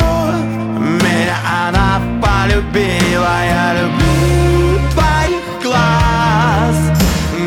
[0.79, 1.37] Меня
[1.67, 3.45] она полюбила?
[3.45, 6.75] Я люблю твоих глаз.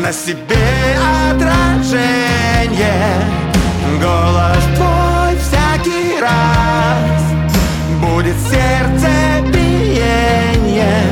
[0.01, 0.97] На себе
[1.29, 3.42] отражение
[4.01, 7.23] Голос твой всякий раз.
[8.01, 9.09] Будет сердце
[9.53, 11.03] биение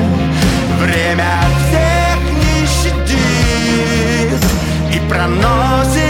[0.80, 4.41] Время всех не щадит
[4.94, 6.01] И проносится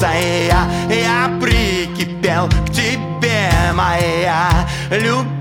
[0.00, 4.48] наглядеться Я, я прикипел к тебе, моя
[4.90, 5.39] Любимая,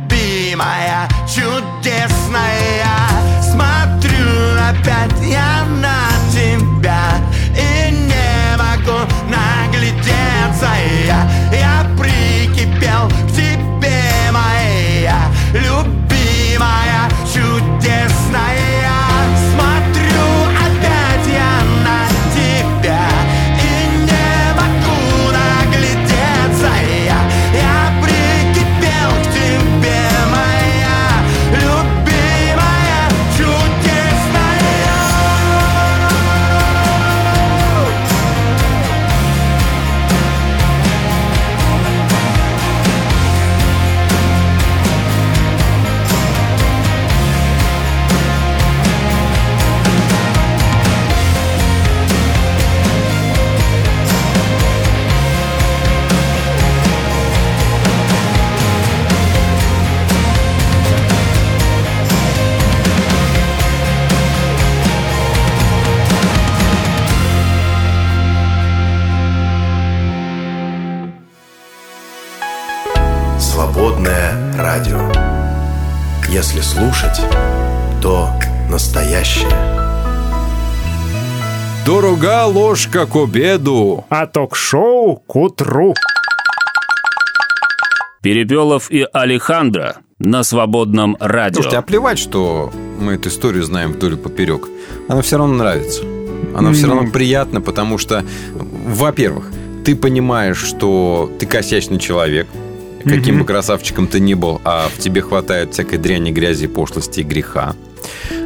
[74.69, 74.99] радио.
[76.29, 77.19] Если слушать,
[78.03, 78.29] то
[78.69, 79.49] настоящее.
[81.87, 84.05] Дорога ложка к обеду.
[84.09, 85.95] А ток-шоу к утру.
[88.21, 91.55] Перепелов и Алехандро на свободном радио.
[91.63, 94.67] Слушайте, а плевать, что мы эту историю знаем вдоль и поперек.
[95.07, 96.03] Она все равно нравится.
[96.55, 96.93] Она все Ну.
[96.93, 98.23] равно приятна, потому что,
[98.53, 99.45] во-первых,
[99.83, 102.47] ты понимаешь, что ты косячный человек,
[103.03, 107.23] каким бы красавчиком ты ни был, а в тебе хватает всякой дряни, грязи, пошлости и
[107.23, 107.75] греха.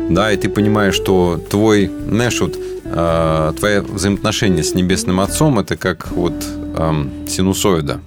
[0.10, 5.78] Да, и ты понимаешь, что твой, знаешь, вот э, твое взаимоотношение с Небесным Отцом это
[5.78, 6.34] как вот
[6.78, 8.02] эм, синусоида.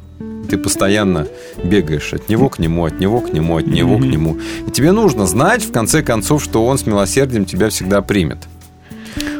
[0.48, 1.26] Ты постоянно
[1.64, 4.10] бегаешь от него к нему, от него к нему, от него к Мгм.
[4.10, 4.36] нему.
[4.68, 8.38] И тебе нужно знать, в конце концов, что он с милосердием тебя всегда примет.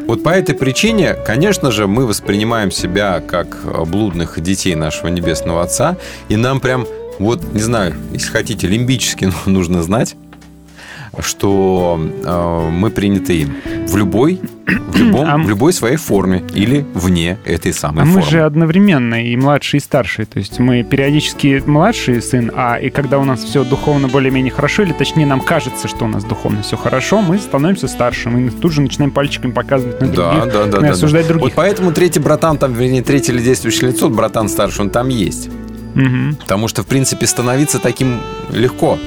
[0.06, 5.62] Вот по этой причине, конечно же, мы воспринимаем себя как э, блудных детей нашего Небесного
[5.62, 5.96] Отца,
[6.28, 6.86] и нам прям,
[7.18, 10.14] вот, не знаю, если хотите, лимбически нужно знать,
[11.20, 13.54] что э, мы приняты им
[13.86, 18.20] в любой, в, любом, в любой своей форме или вне этой самой А формы.
[18.20, 20.24] мы же одновременно и младший, и старший.
[20.26, 24.82] То есть мы периодически младший сын, а и когда у нас все духовно более-менее хорошо,
[24.82, 28.72] или точнее нам кажется, что у нас духовно все хорошо, мы становимся старшим и тут
[28.72, 31.28] же начинаем пальчиками показывать на Да, других, да, да, и да, осуждать да.
[31.34, 31.44] других.
[31.44, 35.48] Вот поэтому третий братан, там, вернее, третий или действующее лицо, братан старший, он там есть.
[35.94, 36.36] Мгм.
[36.36, 38.18] Потому что, в принципе, становиться таким
[38.52, 38.98] легко.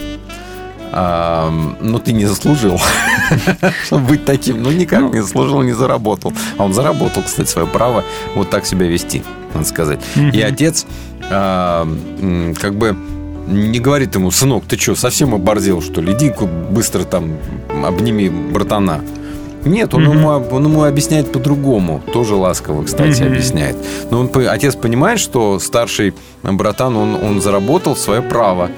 [0.92, 1.52] А,
[1.82, 2.80] но ты не заслужил,
[3.92, 4.64] быть таким.
[4.64, 6.34] Ну, никак не заслужил, не заработал.
[6.58, 8.04] А он заработал, кстати, свое право
[8.36, 10.00] вот так себя вести, надо сказать.
[10.34, 10.86] И отец
[11.30, 11.88] а,
[12.60, 12.96] как бы
[13.48, 16.14] не говорит ему, сынок, ты что, совсем оборзел, что ли?
[16.14, 16.32] Иди
[16.72, 17.34] быстро там
[17.84, 19.02] обними братана.
[19.66, 20.18] Нет, он, Мгм.
[20.20, 22.02] ему, он ему объясняет по-другому.
[22.14, 23.32] Тоже ласково, кстати, Мгм.
[23.34, 23.76] объясняет.
[24.10, 26.14] Но он, отец понимает, что старший
[26.44, 28.70] братан, он, он заработал свое право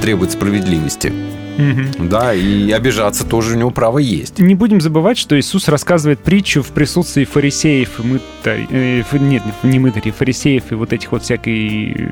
[0.00, 1.12] требовать справедливости.
[1.98, 4.38] Да, и обижаться тоже у него право есть.
[4.38, 8.66] Не будем забывать, что Иисус рассказывает притчу в присутствии фарисеев и мытарей.
[8.70, 12.10] э, нет, не мытарей, фарисеев и вот этих вот всякой...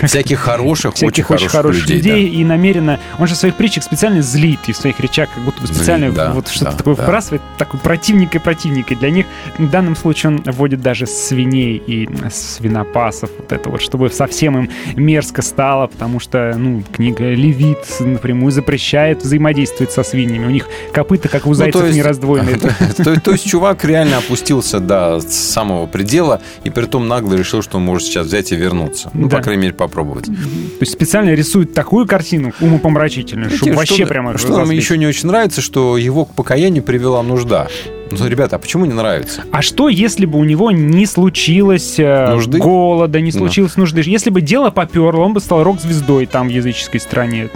[0.02, 2.28] Всяких хороших, всяких очень хороших людей.
[2.30, 2.38] да.
[2.38, 2.98] и намеренно...
[3.18, 6.06] Он же в своих притчах специально злит и в своих речах как будто бы специально
[6.06, 7.02] Злит, да, вот что-то да, такое да.
[7.04, 8.92] вбрасывает, такой противник и противник.
[8.92, 9.26] И для них
[9.58, 14.70] в данном случае он вводит даже свиней и свинопасов, вот это вот, чтобы совсем им
[14.96, 20.46] мерзко стало, потому что, ну, книга Левит напрямую запрещает взаимодействовать со свиньями.
[20.46, 22.58] У них копыта, как у Ну, зайцев, есть- не раздвоены.
[23.24, 27.84] То, есть чувак реально опустился до самого предела и при том нагло решил, что он
[27.84, 29.10] может сейчас взять и вернуться.
[29.14, 29.38] Ну, Да.
[29.38, 30.26] по крайней мере, попробовать.
[30.26, 30.32] То
[30.80, 35.06] есть специально рисует такую картину умопомрачительную, чтобы Знаете, вообще что, прямо Что нам еще не
[35.06, 37.66] очень нравится, что его к покаянию привела нужда.
[38.10, 39.42] Ну, ребята, а почему не нравится?
[39.52, 42.58] А что, если бы у него не случилось э, Нужды?
[42.58, 43.38] голода, не Ну.
[43.38, 44.00] случилось нужды?
[44.06, 47.50] Если бы дело поперло, он бы стал рок-звездой там в языческой стране.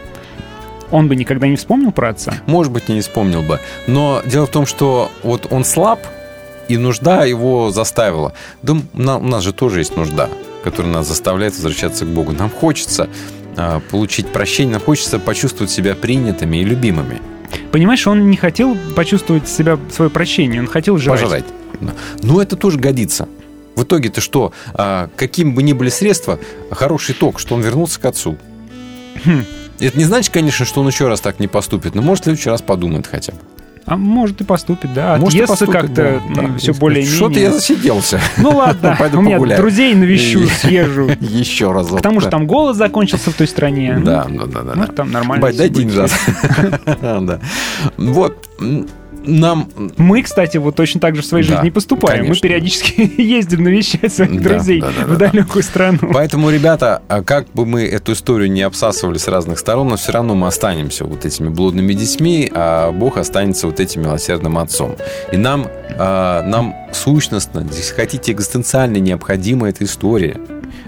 [0.93, 2.35] Он бы никогда не вспомнил про отца?
[2.47, 3.59] Может быть, не вспомнил бы.
[3.89, 6.01] Но дело в том, что вот он слаб,
[6.69, 8.35] и нужда его заставила.
[8.63, 10.29] Да на- у нас же тоже есть нужда,
[10.63, 12.33] которая нас заставляет возвращаться к Богу.
[12.33, 13.09] Нам хочется
[13.57, 17.21] а, получить прощение, нам хочется почувствовать себя принятыми и любимыми.
[17.73, 21.21] Понимаешь, он не хотел почувствовать себя, свое прощение, он хотел жрать.
[21.21, 21.45] Пожрать.
[22.23, 23.29] Но это тоже годится.
[23.77, 24.53] В итоге-то что?
[24.75, 26.39] А, каким бы ни были средства,
[26.71, 28.37] хороший итог, что он вернулся к отцу.
[29.25, 29.45] Хм.
[29.87, 32.51] Это не значит, конечно, что он еще раз так не поступит, но может в следующий
[32.51, 33.39] раз подумает хотя бы.
[33.85, 35.17] А может и поступит, да.
[35.17, 36.57] Может, Отъестся как-то да, да.
[36.59, 37.17] все более-менее.
[37.17, 38.21] Что-то я засиделся.
[38.37, 39.61] Ну ладно, Пойду у меня погуляю.
[39.61, 41.11] друзей навещу, съезжу.
[41.21, 41.97] Еще разок.
[41.97, 44.01] Потому что там голод закончился в той стране.
[44.05, 44.75] Да, да, да, да.
[44.77, 45.43] Ну, там нормально.
[45.43, 45.69] Бать, дай.
[47.03, 47.41] Да.
[47.97, 48.49] Вот.
[49.25, 49.69] Нам...
[49.97, 52.21] Мы, кстати, вот точно так же в своей Да, жизни поступаем.
[52.21, 52.49] Мы конечно.
[52.49, 55.31] периодически ездим навещать своих Да, друзей да, да, да, в да.
[55.31, 55.99] далекую страну.
[56.13, 60.13] Поэтому, ребята, а как бы мы эту историю не обсасывали с разных сторон, но все
[60.13, 64.97] равно мы останемся вот этими блудными детьми, а Бог останется вот этим милосердным отцом.
[65.31, 65.67] И нам,
[65.99, 70.39] а, нам сущностно, если хотите, экзистенциально необходима эта история.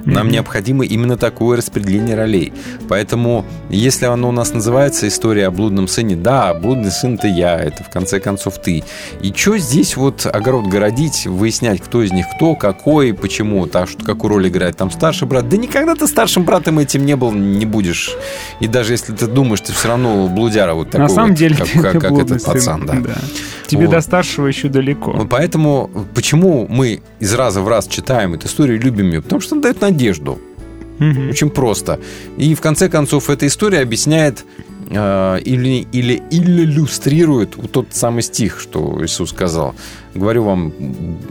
[0.04, 0.32] Нам Мгм.
[0.34, 2.52] необходимо именно такое распределение ролей.
[2.88, 7.58] Поэтому, если оно у нас называется «История о блудном сыне», да, блудный сын это я,
[7.58, 8.84] это в конце концов ты.
[9.22, 14.04] И что здесь вот огород городить, выяснять, кто из них кто, какой, почему, так что
[14.04, 15.48] какую роль играет там старший брат.
[15.48, 18.12] Да никогда ты старшим братом этим не был, не будешь.
[18.60, 21.56] И даже если ты думаешь, ты все равно блудяра вот такой На самом вот, деле,
[21.56, 22.94] как, как- как этот сын, пацан, да.
[22.94, 23.14] да.
[23.66, 23.92] Тебе Вот.
[23.94, 25.26] до старшего еще далеко.
[25.30, 29.22] Поэтому почему мы из раза в раз читаем эту историю, любим ее?
[29.22, 29.93] Потому что она дает надежду.
[30.98, 31.30] Мгм.
[31.30, 31.98] Очень просто.
[32.36, 34.44] И в конце концов эта история объясняет
[34.90, 39.74] э, или, или, или иллюстрирует вот тот самый стих, что Иисус сказал.
[40.14, 40.72] Говорю вам,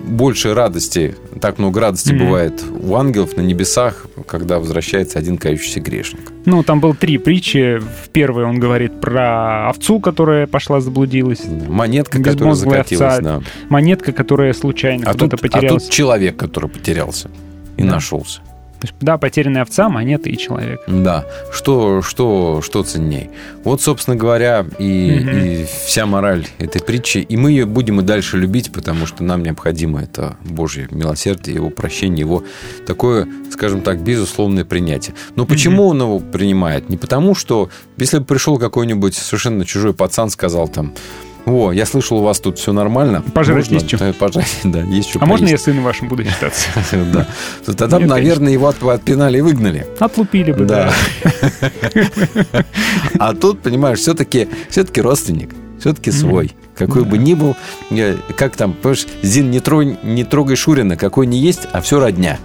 [0.06, 2.26] больше радости, так много радости Мгм.
[2.26, 6.34] бывает у ангелов на небесах, когда возвращается один кающийся грешник.
[6.46, 7.80] Ну, там было три притчи.
[7.80, 11.42] В первой он говорит про овцу, которая пошла заблудилась.
[11.70, 13.14] Монетка, которая закатилась.
[13.20, 13.22] овца.
[13.22, 13.42] да.
[13.70, 15.84] Монетка, которая случайно А, куда-то тут, а потерялась.
[15.84, 17.30] тут человек, который потерялся
[17.78, 17.92] и Да.
[17.92, 18.42] нашелся.
[18.84, 20.82] То есть, да, потерянная овца, монета и человек.
[20.88, 21.24] Да,
[21.54, 23.30] что, что, что ценней.
[23.64, 25.38] Вот, собственно говоря, и, Мгм.
[25.38, 27.20] и вся мораль этой притчи.
[27.20, 31.70] И мы ее будем и дальше любить, потому что нам необходимо это Божье милосердие, его
[31.70, 32.44] прощение, его
[32.86, 35.16] такое, скажем так, безусловное принятие.
[35.38, 36.90] Но почему он его принимает?
[36.90, 40.94] Не потому, что если бы пришел какой-нибудь совершенно чужой пацан, сказал там,
[41.46, 43.22] о, я слышал, у вас тут все нормально.
[43.34, 43.98] Пожрать Можно?» есть?
[43.98, 46.68] Да, пожрать, да, есть что А можно я сыном вашим буду считаться?
[47.14, 47.28] Да.
[47.66, 49.86] То Тогда, наверное, его от- отпинали и выгнали.
[50.00, 50.94] Отлупили бы, да.
[53.20, 56.56] А тут, понимаешь, все-таки все-таки родственник, все-таки свой.
[56.76, 57.56] Какой бы ни был,
[57.92, 62.00] э, как там, понимаешь, Зин, не, трогай, не трогай Шурина, какой не есть, а все
[62.00, 62.40] родня.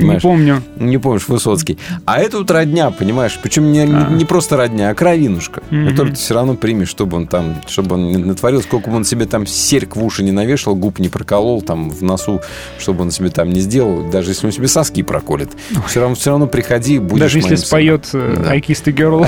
[0.00, 0.22] Понимаешь?
[0.22, 0.62] помню.
[0.76, 1.78] Не помнишь, Высоцкий.
[2.04, 3.38] А это вот родня, понимаешь?
[3.42, 5.62] Причем не, не- не просто родня, а кровинушка.
[5.70, 5.88] Мгм.
[5.90, 9.04] Которую ты все равно примешь, чтобы он там, чтобы он не натворил, сколько бы он
[9.04, 12.40] себе там серьг в уши не навешал, губ не проколол, там в носу,
[12.78, 14.08] чтобы он себе там не сделал.
[14.10, 15.50] Даже если он себе соски проколет.
[15.86, 18.50] Все равно, все равно приходи, будешь Даже если споет э, Да.
[18.50, 19.26] I kissed a girl.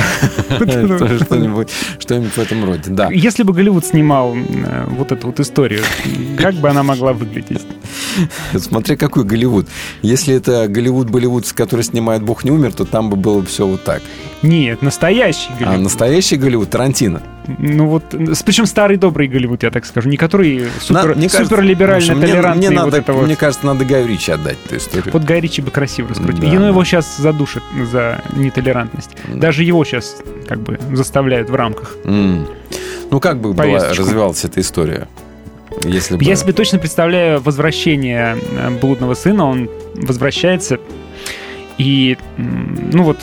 [1.99, 3.09] Что-нибудь в этом роде, да.
[3.11, 5.83] Если бы Голливуд снимал э, вот эту вот историю,
[6.39, 7.63] как бы она могла выглядеть?
[8.59, 9.67] Смотри, какой Голливуд.
[10.03, 14.03] Если это Голливуд-болливуд, который снимает «Бог не умер», то там бы было все вот так.
[14.43, 15.83] Нет, настоящий А Голливуд.
[15.85, 17.23] настоящий Голливуд Тарантино.
[17.59, 18.03] Ну вот,
[18.45, 22.27] причем старый добрый Голливуд, я так скажу, не который На- супер, мне кажется, суперлиберально мне-
[22.27, 22.69] толерантный.
[22.69, 23.27] Мне, вот надо, вот.
[23.27, 25.13] мне кажется, надо Гаю Ричи отдать эту историю.
[25.13, 26.41] Вот Гай Ричи бы красиво раскрутил.
[26.41, 26.69] Да, Ено да.
[26.69, 27.63] его сейчас задушит
[27.93, 29.11] за нетолерантность.
[29.33, 30.17] Даже его сейчас
[30.49, 31.95] как бы заставляют в рамках.
[32.05, 32.47] М.
[33.11, 35.07] Ну, как бы была, развивалась эта история?
[35.87, 36.25] Если бы...
[36.25, 39.47] Я себе точно представляю возвращение э, блудного сына.
[39.47, 40.79] Он возвращается
[41.79, 43.19] и, ну вот,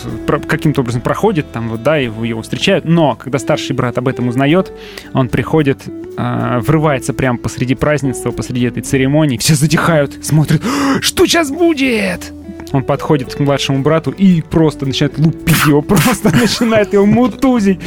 [0.48, 2.86] каким-то образом проходит там, вот, да, его, его встречают.
[2.86, 4.72] Но, когда старший брат об этом узнает,
[5.14, 9.38] он приходит, э, врывается прямо посреди празднества, посреди этой церемонии.
[9.38, 10.62] Все затихают, смотрят,
[11.02, 12.32] что сейчас будет?
[12.74, 17.80] Он подходит к младшему брату и просто начинает лупить его, просто начинает его мутузить,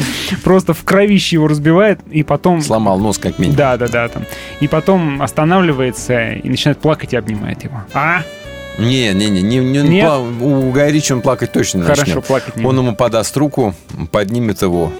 [0.42, 2.62] просто в кровище его разбивает, и потом...
[2.62, 3.56] Сломал нос как минимум.
[3.58, 4.22] Да, да, да, там.
[4.60, 7.82] И потом останавливается и начинает плакать и обнимает его.
[7.92, 8.22] А?
[8.78, 10.06] Не, не, не, не, не Нет?
[10.06, 12.24] пла- у Гая Ричи он плакать точно Хорошо, начнет.
[12.24, 13.74] плакать не Он ему подаст руку,
[14.12, 14.92] поднимет его.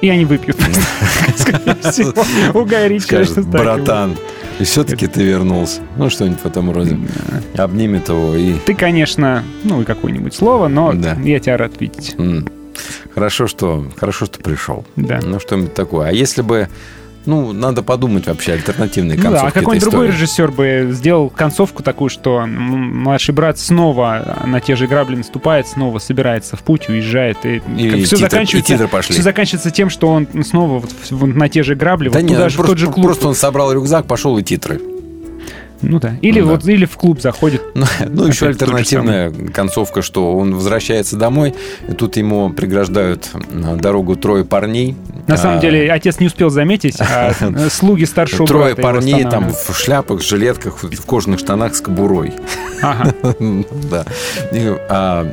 [0.00, 0.56] И они выпьют.
[2.54, 4.16] У Гая Ричи, конечно, братан,
[4.60, 5.80] и все-таки ты вернулся.
[5.96, 6.98] Ну, что-нибудь в этом роде.
[7.56, 8.54] Обнимет его и...
[8.54, 11.14] Ты, конечно, ну и какое-нибудь слово, но Да.
[11.22, 12.16] я тебя рад видеть.
[13.14, 14.84] Хорошо, что, хорошо, что пришел.
[14.96, 15.20] Да.
[15.22, 16.08] Ну, что-нибудь такое.
[16.08, 16.68] А если бы...
[17.24, 21.82] Ну, надо подумать вообще альтернативные Ну да, концовки а какой-нибудь другой режиссер бы сделал концовку
[21.82, 27.38] такую, что младший брат снова на те же грабли наступает, снова собирается в путь, уезжает.
[27.44, 29.14] И, И все титры- заканчивается, и титры пошли.
[29.14, 32.36] всё заканчивается тем, что он снова вот, вот на те же грабли, Да вот нет,
[32.36, 33.06] туда же, просто, тот же клуб.
[33.06, 34.80] просто он собрал рюкзак, пошел и титры.
[35.82, 36.14] Ну да.
[36.22, 36.52] Или Ну да.
[36.52, 37.62] вот или в клуб заходит.
[37.74, 41.54] Ну, ну, еще альтернативная концовка, что он возвращается домой,
[41.88, 44.96] и тут ему преграждают э, дорогу трое парней.
[45.26, 48.92] На самом А, деле отец не успел заметить, а э, слуги старшего Трое брата его
[48.92, 52.32] парней там в шляпах, жилетках, в кожаных штанах с кобурой.
[52.80, 53.14] Ага.
[53.90, 54.04] Да.
[54.52, 55.26] И, а,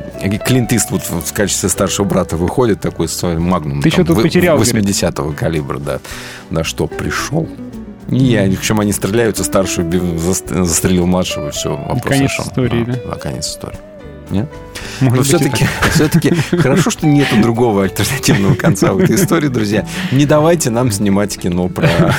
[0.44, 3.82] Клинт Иствуд в качестве старшего брата выходит такой с своим магнумом.
[3.82, 4.74] Ты там, что тут потерял, говорит?
[4.74, 6.00] 80-го калибра, да.
[6.50, 7.48] Да что, пришел.
[8.10, 9.44] И они, причем они стреляются,
[10.16, 12.44] заст- застрелил младшего, все, вопрос конец решен.
[12.44, 12.94] истории, да?
[13.10, 13.78] Да, конец истории.
[14.30, 14.48] Нет?
[15.00, 19.86] Может Но все-таки, все-таки хорошо, что нету другого альтернативного конца в этой истории, друзья.
[20.12, 21.88] Не давайте нам снимать кино про.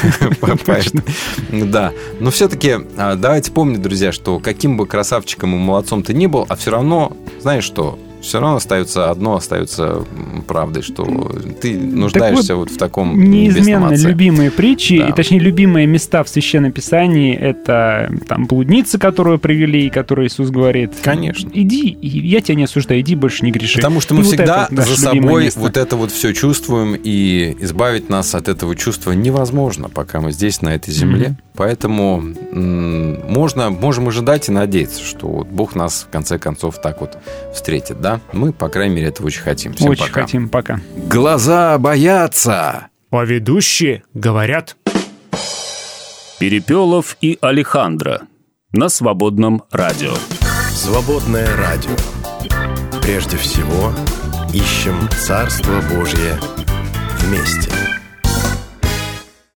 [1.52, 1.92] Да.
[2.20, 6.56] Но все-таки давайте помнить, друзья, что каким бы красавчиком и молодцом ты ни был, а
[6.56, 10.06] все равно, знаешь что, все равно остается одно, остается
[10.48, 11.04] правдой, что
[11.62, 15.10] ты нуждаешься вот в таком Неизменно любимые притчи, Да.
[15.10, 20.50] и точнее любимые места в Священном Писании это там блудница, которую привели, и которой Иисус
[20.50, 20.92] говорит.
[21.04, 21.50] Конечно.
[21.54, 23.78] Иди, я тебя не осуждаю, иди больше не греши.
[23.78, 25.60] Потому что мы И вот всегда это наше за собой место.
[25.60, 30.62] вот это вот все чувствуем, и избавить нас от этого чувства невозможно, пока мы здесь,
[30.62, 31.30] на этой земле.
[31.30, 31.38] Мгм.
[31.56, 37.18] Поэтому можно, можем ожидать и надеяться, что вот Бог нас в конце концов так вот
[37.54, 38.22] встретит, да?
[38.32, 39.74] Мы, по крайней мере, этого очень хотим.
[39.74, 40.22] Всем Очень пока.
[40.22, 40.80] хотим, пока.
[40.96, 42.88] Глаза боятся.
[43.12, 44.78] А ведущие говорят.
[46.40, 48.22] Перепелов и Алехандро
[48.72, 50.14] на свободном радио.
[50.74, 51.92] Свободное радио.
[53.04, 53.92] Прежде всего,
[54.54, 56.40] ищем Царство Божье
[57.20, 57.72] вместе.